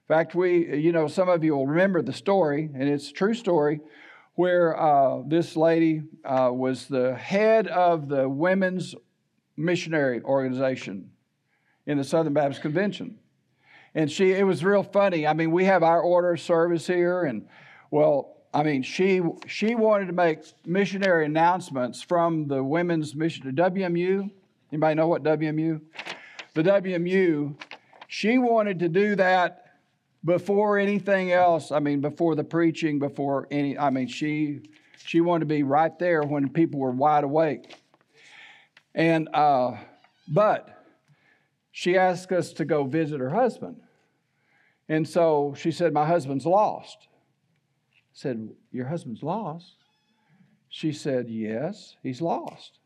[0.08, 3.12] In fact, we, you know, some of you will remember the story, and it's a
[3.12, 3.80] true story,
[4.34, 8.94] where uh, this lady uh, was the head of the women's
[9.56, 11.10] missionary organization
[11.86, 13.18] in the Southern Baptist Convention.
[13.94, 15.26] And she, it was real funny.
[15.26, 17.48] I mean, we have our order of service here, and
[17.90, 23.62] well, I mean, she she wanted to make missionary announcements from the women's mission, the
[23.62, 24.30] WMU.
[24.72, 25.82] Anybody know what WMU?
[26.54, 27.54] The WMU.
[28.08, 29.74] She wanted to do that
[30.24, 31.70] before anything else.
[31.70, 33.78] I mean, before the preaching, before any.
[33.78, 34.62] I mean, she
[35.04, 37.76] she wanted to be right there when people were wide awake.
[38.94, 39.76] And uh,
[40.28, 40.82] but
[41.72, 43.82] she asked us to go visit her husband,
[44.88, 47.06] and so she said, "My husband's lost."
[48.16, 49.74] Said, Your husband's lost.
[50.70, 52.78] She said, Yes, he's lost.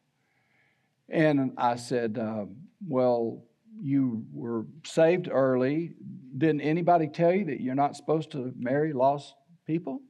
[1.08, 2.46] And I said, uh,
[2.86, 3.44] Well,
[3.80, 5.94] you were saved early.
[6.36, 9.34] Didn't anybody tell you that you're not supposed to marry lost
[9.68, 10.00] people?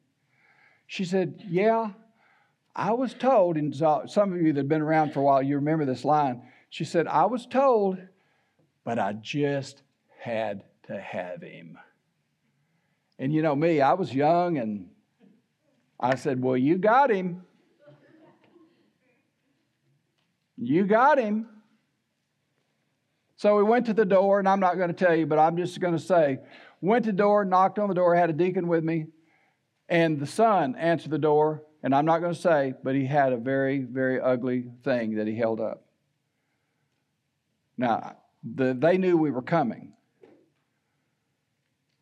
[0.86, 1.90] She said, Yeah,
[2.74, 5.56] I was told, and some of you that have been around for a while, you
[5.56, 6.42] remember this line.
[6.70, 7.98] She said, I was told,
[8.84, 9.82] but I just
[10.18, 11.78] had to have him.
[13.18, 14.88] And you know me, I was young and
[16.00, 17.42] I said, Well, you got him.
[20.56, 21.46] You got him.
[23.36, 25.56] So we went to the door, and I'm not going to tell you, but I'm
[25.56, 26.40] just going to say,
[26.82, 29.06] went to the door, knocked on the door, had a deacon with me,
[29.88, 33.32] and the son answered the door, and I'm not going to say, but he had
[33.32, 35.86] a very, very ugly thing that he held up.
[37.78, 39.94] Now, the, they knew we were coming,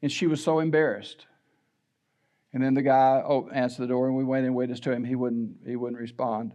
[0.03, 1.27] and she was so embarrassed.
[2.53, 5.05] And then the guy oh, answered the door, and we went and witnessed to him.
[5.05, 6.53] He wouldn't, he wouldn't respond.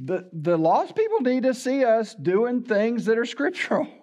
[0.00, 3.86] the, the lost people need to see us doing things that are scriptural.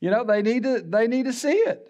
[0.00, 1.88] You know, they need to they need to see it.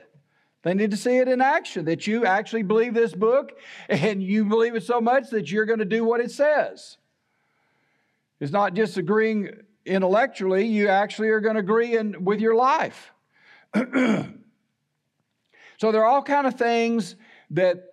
[0.65, 3.53] They need to see it in action that you actually believe this book
[3.89, 6.99] and you believe it so much that you're going to do what it says.
[8.39, 13.15] It's not just agreeing intellectually, you actually are going to agree in, with your life.
[15.83, 17.17] so there are all kind of things
[17.51, 17.87] that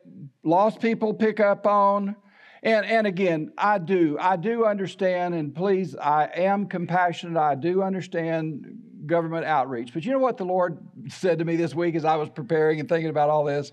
[0.43, 2.15] lost people pick up on.
[2.61, 4.15] And, and again, I do.
[4.21, 7.35] I do understand, and please, I am compassionate.
[7.35, 8.77] I do understand
[9.07, 9.91] government outreach.
[9.91, 10.77] But you know what the Lord
[11.07, 13.71] said to me this week as I was preparing and thinking about all this?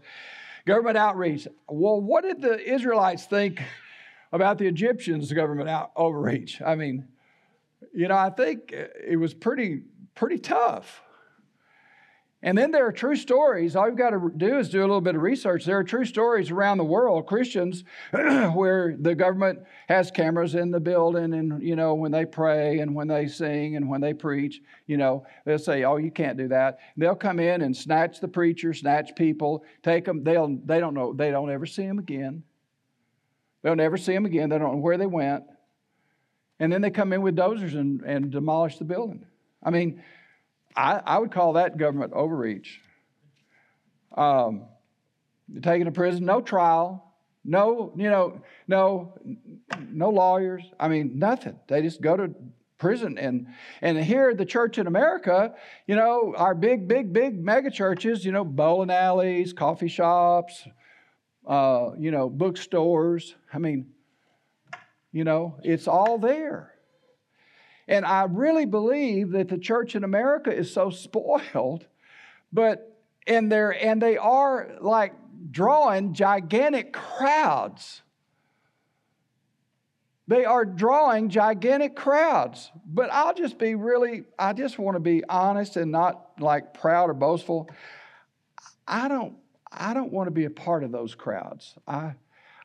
[0.65, 1.47] Government outreach.
[1.69, 3.63] Well, what did the Israelites think
[4.33, 6.63] about the Egyptians' government out, overreach?
[6.63, 7.07] I mean,
[7.93, 9.83] you know, I think it was pretty,
[10.15, 11.03] pretty tough.
[12.47, 13.75] And then there are true stories.
[13.75, 15.65] All you've got to do is do a little bit of research.
[15.65, 17.83] There are true stories around the world, Christians,
[18.13, 22.95] where the government has cameras in the building, and you know when they pray and
[22.95, 26.47] when they sing and when they preach, you know they'll say, "Oh, you can't do
[26.47, 30.23] that." They'll come in and snatch the preacher, snatch people, take them.
[30.23, 31.13] They'll they don't know.
[31.13, 32.45] They don't ever see them again.
[33.63, 34.51] They'll never see them again.
[34.51, 35.43] They don't know where they went.
[36.61, 39.27] And then they come in with dozers and, and demolish the building.
[39.65, 40.01] I mean,
[40.77, 42.81] I, I would call that government overreach.
[44.17, 44.65] Um,
[45.63, 47.15] taken to prison, no trial,
[47.45, 49.15] no, you know, no,
[49.79, 50.65] no lawyers.
[50.81, 51.59] I mean, nothing.
[51.69, 52.35] They just go to
[52.79, 53.19] prison.
[53.19, 53.47] And
[53.81, 55.55] and here, the church in America,
[55.87, 60.67] you know, our big, big, big mega churches, you know, bowling alleys, coffee shops,
[61.47, 63.35] uh, you know, bookstores.
[63.53, 63.93] I mean,
[65.13, 66.73] you know, it's all there.
[67.89, 71.87] And I really believe that the church in America is so spoiled,
[72.53, 72.93] but
[73.27, 75.15] and they're and they are like
[75.51, 78.03] drawing gigantic crowds.
[80.29, 82.73] They are drawing gigantic crowds.
[82.85, 87.11] But I'll just be really, I just want to be honest and not like proud
[87.11, 87.71] or boastful.
[88.89, 89.37] I don't
[89.71, 91.75] I don't want to be a part of those crowds.
[91.87, 92.15] I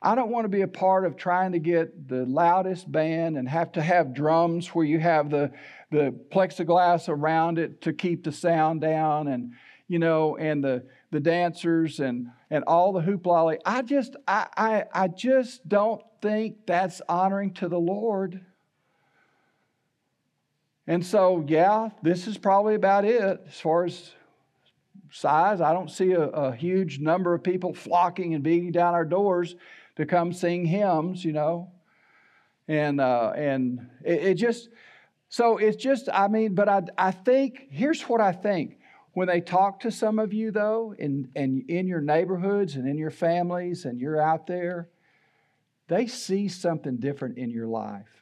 [0.03, 3.47] I don't want to be a part of trying to get the loudest band and
[3.47, 5.51] have to have drums where you have the,
[5.91, 9.53] the plexiglass around it to keep the sound down and,
[9.87, 13.59] you know, and the, the dancers and, and all the hoopla.
[13.63, 18.43] I just, I, I, I just don't think that's honoring to the Lord.
[20.87, 24.13] And so, yeah, this is probably about it as far as
[25.11, 25.61] size.
[25.61, 29.55] I don't see a, a huge number of people flocking and beating down our doors
[29.95, 31.71] to come sing hymns, you know.
[32.67, 34.69] And uh, and it, it just
[35.29, 38.77] so it's just I mean, but I I think here's what I think.
[39.13, 42.97] When they talk to some of you though, in and in your neighborhoods and in
[42.97, 44.89] your families and you're out there,
[45.87, 48.20] they see something different in your life.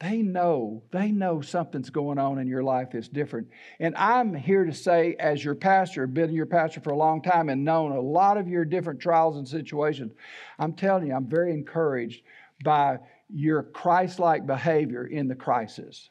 [0.00, 3.48] They know, they know something's going on in your life that's different.
[3.80, 7.48] And I'm here to say, as your pastor, been your pastor for a long time
[7.48, 10.12] and known a lot of your different trials and situations,
[10.58, 12.22] I'm telling you, I'm very encouraged
[12.62, 16.10] by your Christ like behavior in the crisis.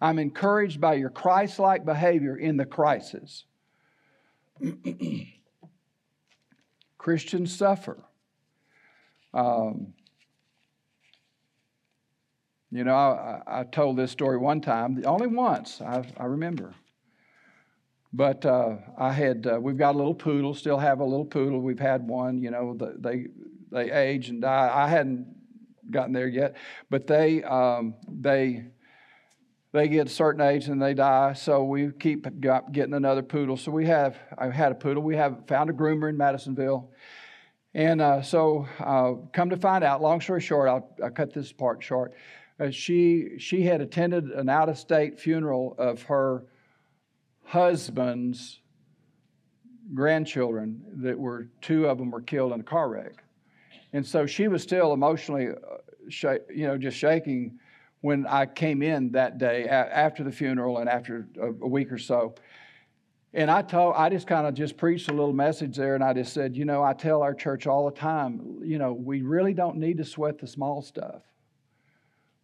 [0.00, 3.44] I'm encouraged by your Christ like behavior in the crisis.
[6.98, 8.02] Christians suffer.
[9.32, 9.94] Um,
[12.74, 16.74] you know, I, I, told this story one time, only once, I, I remember.
[18.12, 21.60] But uh, I had, uh, we've got a little poodle, still have a little poodle.
[21.60, 23.26] We've had one, you know, they,
[23.70, 24.72] they age and die.
[24.74, 25.24] I hadn't
[25.88, 26.56] gotten there yet,
[26.90, 28.64] but they, um, they,
[29.70, 31.34] they get a certain age and they die.
[31.34, 33.56] So we keep getting another poodle.
[33.56, 35.04] So we have, I've had a poodle.
[35.04, 36.90] We have found a groomer in Madisonville.
[37.72, 41.52] And uh, so, uh, come to find out, long story short, I'll, I'll cut this
[41.52, 42.14] part short.
[42.60, 46.44] Uh, she, she had attended an out of state funeral of her
[47.42, 48.60] husband's
[49.92, 53.22] grandchildren that were two of them were killed in a car wreck.
[53.92, 55.54] And so she was still emotionally uh,
[56.08, 56.24] sh-
[56.54, 57.58] you know just shaking
[58.00, 61.92] when i came in that day a- after the funeral and after a, a week
[61.92, 62.34] or so.
[63.34, 66.12] And i told i just kind of just preached a little message there and i
[66.12, 69.54] just said you know i tell our church all the time you know we really
[69.54, 71.22] don't need to sweat the small stuff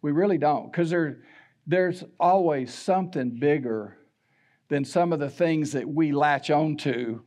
[0.01, 1.19] we really don't, because there,
[1.67, 3.97] there's always something bigger
[4.69, 7.21] than some of the things that we latch onto.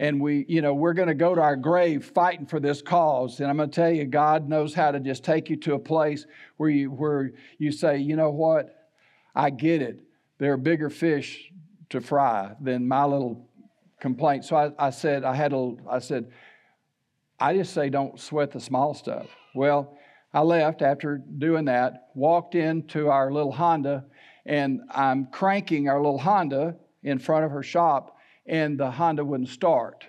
[0.00, 3.40] And we, you know, we're going to go to our grave fighting for this cause.
[3.40, 5.78] And I'm going to tell you, God knows how to just take you to a
[5.78, 6.24] place
[6.56, 8.88] where you, where you say, you know what?
[9.34, 10.04] I get it.
[10.38, 11.52] There are bigger fish
[11.90, 13.48] to fry than my little
[14.00, 14.44] complaint.
[14.44, 16.30] So I, I said, I had a, I said,
[17.40, 19.26] I just say don't sweat the small stuff.
[19.54, 19.97] Well,
[20.32, 24.04] I left after doing that, walked into our little Honda,
[24.44, 28.16] and I'm cranking our little Honda in front of her shop,
[28.46, 30.06] and the Honda wouldn't start.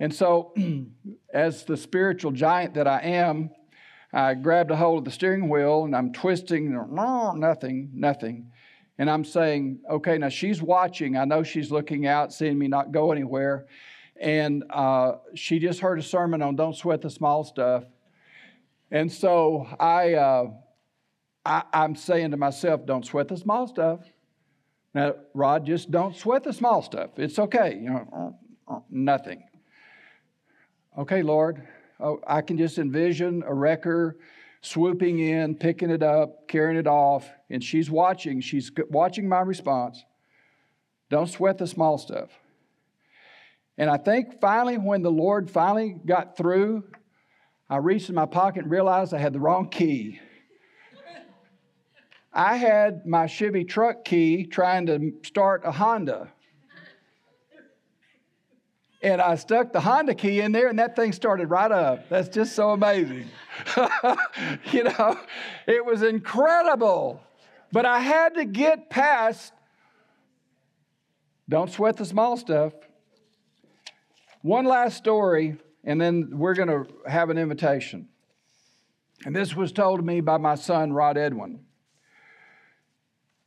[0.00, 0.54] And so,
[1.32, 3.50] as the spiritual giant that I am,
[4.12, 8.50] I grabbed a hold of the steering wheel and I'm twisting, nothing, nothing.
[8.96, 11.16] And I'm saying, okay, now she's watching.
[11.16, 13.66] I know she's looking out, seeing me not go anywhere.
[14.20, 17.84] And uh, she just heard a sermon on don't sweat the small stuff.
[18.90, 20.50] And so I, uh,
[21.44, 24.00] I, I'm saying to myself, don't sweat the small stuff.
[24.94, 27.10] Now, Rod, just don't sweat the small stuff.
[27.18, 27.78] It's okay.
[27.80, 28.34] You know,
[28.68, 29.44] uh, uh, nothing.
[30.96, 31.66] Okay, Lord,
[32.00, 34.16] oh, I can just envision a wrecker
[34.62, 38.40] swooping in, picking it up, carrying it off, and she's watching.
[38.40, 40.02] She's watching my response.
[41.10, 42.30] Don't sweat the small stuff.
[43.76, 46.84] And I think finally, when the Lord finally got through,
[47.70, 50.20] I reached in my pocket and realized I had the wrong key.
[52.32, 56.32] I had my Chevy truck key trying to start a Honda.
[59.02, 62.08] And I stuck the Honda key in there, and that thing started right up.
[62.08, 63.26] That's just so amazing.
[64.72, 65.18] you know,
[65.66, 67.20] it was incredible.
[67.70, 69.52] But I had to get past
[71.48, 72.74] don't sweat the small stuff.
[74.42, 75.56] One last story,
[75.88, 78.08] and then we're going to have an invitation.
[79.24, 81.60] And this was told to me by my son, Rod Edwin.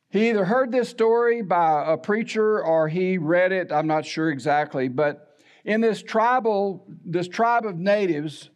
[0.09, 4.31] He either heard this story by a preacher or he read it, I'm not sure
[4.31, 8.49] exactly, but in this tribal, this tribe of natives,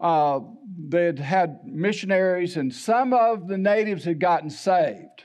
[0.00, 0.40] uh,
[0.76, 5.22] they had had missionaries, and some of the natives had gotten saved.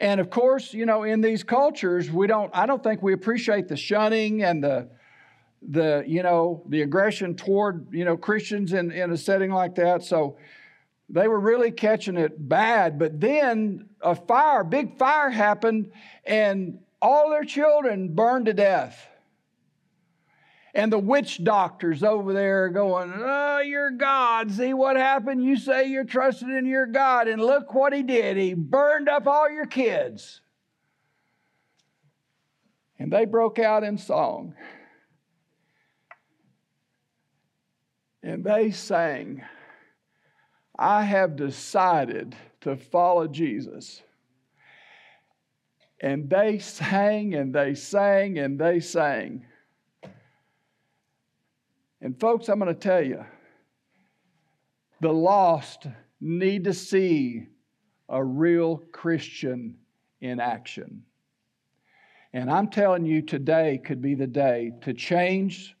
[0.00, 3.68] And of course, you know, in these cultures, we don't, I don't think we appreciate
[3.68, 4.88] the shunning and the,
[5.62, 10.04] the, you know, the aggression toward, you know, Christians in, in a setting like that.
[10.04, 10.36] So
[11.08, 12.98] they were really catching it bad.
[12.98, 15.90] But then a fire, big fire happened,
[16.24, 19.06] and all their children burned to death.
[20.74, 24.52] And the witch doctors over there going, Oh, your God.
[24.52, 25.42] See what happened?
[25.42, 28.36] You say you're trusted in your God, and look what he did.
[28.36, 30.40] He burned up all your kids.
[32.98, 34.54] And they broke out in song.
[38.22, 39.42] And they sang,
[40.78, 44.02] I have decided to follow Jesus.
[46.00, 49.44] And they sang and they sang and they sang.
[52.00, 53.24] And, folks, I'm going to tell you
[55.00, 55.86] the lost
[56.20, 57.46] need to see
[58.08, 59.76] a real Christian
[60.20, 61.02] in action.
[62.32, 65.74] And I'm telling you, today could be the day to change,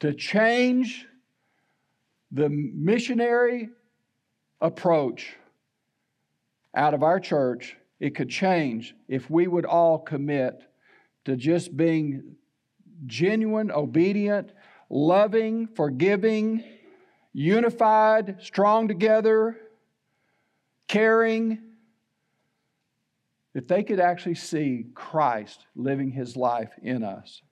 [0.00, 1.06] to change
[2.32, 3.68] the missionary
[4.60, 5.36] approach
[6.74, 7.76] out of our church.
[8.00, 10.62] It could change if we would all commit
[11.24, 12.36] to just being
[13.06, 14.52] genuine, obedient,
[14.88, 16.64] loving, forgiving,
[17.32, 19.56] unified, strong together,
[20.88, 21.58] caring,
[23.54, 27.42] if they could actually see Christ living his life in us.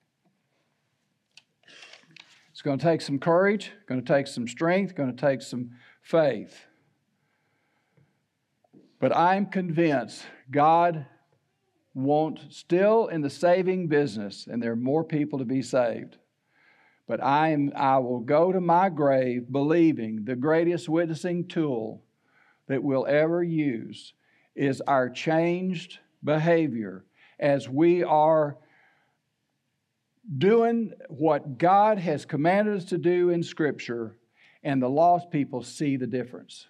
[2.61, 5.71] It's going to take some courage, going to take some strength, going to take some
[6.03, 6.67] faith.
[8.99, 11.07] But I'm convinced God
[11.95, 16.19] won't still in the saving business, and there are more people to be saved.
[17.09, 22.03] But I, am, I will go to my grave believing the greatest witnessing tool
[22.67, 24.13] that we'll ever use
[24.55, 27.07] is our changed behavior
[27.39, 28.59] as we are
[30.39, 34.17] doing what God has commanded us to do in Scripture,
[34.63, 36.67] and the lost people see the difference.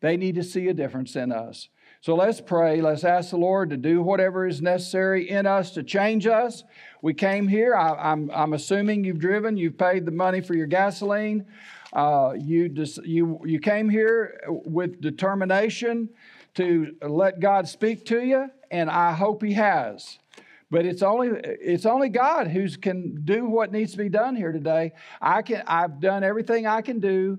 [0.00, 1.68] They need to see a difference in us.
[2.00, 2.80] So let's pray.
[2.80, 6.64] Let's ask the Lord to do whatever is necessary in us to change us.
[7.00, 7.76] We came here.
[7.76, 11.46] I, am I'm, I'm assuming you've driven, you've paid the money for your gasoline.
[11.92, 16.08] Uh, you, you, you came here with determination
[16.54, 20.18] to let God speak to you, and I hope He has.
[20.72, 24.50] But it's only it's only God who can do what needs to be done here
[24.50, 24.92] today.
[25.20, 27.38] I can I've done everything I can do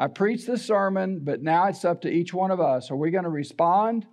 [0.00, 2.92] I preached the sermon, but now it's up to each one of us.
[2.92, 4.06] Are we going to respond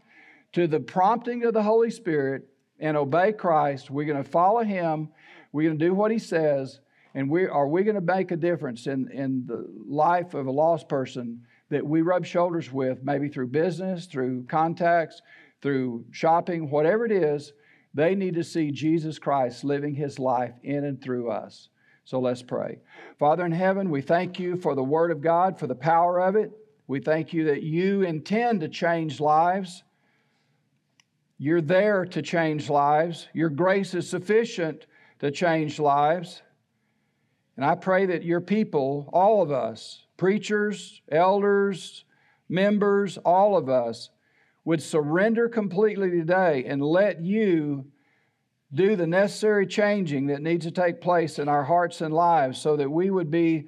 [0.53, 2.49] to the prompting of the Holy Spirit
[2.79, 3.91] and obey Christ?
[3.91, 5.09] We're going to follow Him.
[5.51, 6.79] We're going to do what He says.
[7.13, 10.51] And we, are we going to make a difference in, in the life of a
[10.51, 15.21] lost person that we rub shoulders with, maybe through business, through contacts,
[15.61, 17.53] through shopping, whatever it is?
[17.95, 21.69] They need to see Jesus Christ living His life in and through us.
[22.03, 22.79] So let's pray.
[23.17, 26.35] Father in heaven, we thank you for the Word of God, for the power of
[26.35, 26.51] it.
[26.87, 29.81] We thank you that you intend to change lives.
[31.37, 33.27] You're there to change lives.
[33.33, 34.85] Your grace is sufficient
[35.19, 36.41] to change lives.
[37.55, 42.03] And I pray that your people, all of us, preachers, elders,
[42.49, 44.09] members, all of us,
[44.65, 47.85] would surrender completely today and let you
[48.73, 52.75] do the necessary changing that needs to take place in our hearts and lives so
[52.75, 53.67] that we would be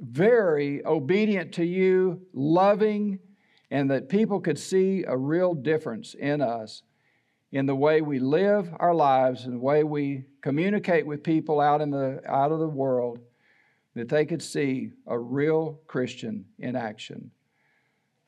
[0.00, 3.18] very obedient to you, loving,
[3.70, 6.82] and that people could see a real difference in us
[7.50, 11.80] in the way we live our lives and the way we communicate with people out
[11.80, 13.18] in the out of the world
[13.94, 17.30] that they could see a real Christian in action.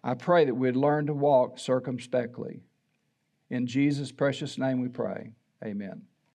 [0.07, 2.61] I pray that we'd learn to walk circumspectly.
[3.48, 5.32] In Jesus' precious name we pray.
[5.64, 6.02] Amen.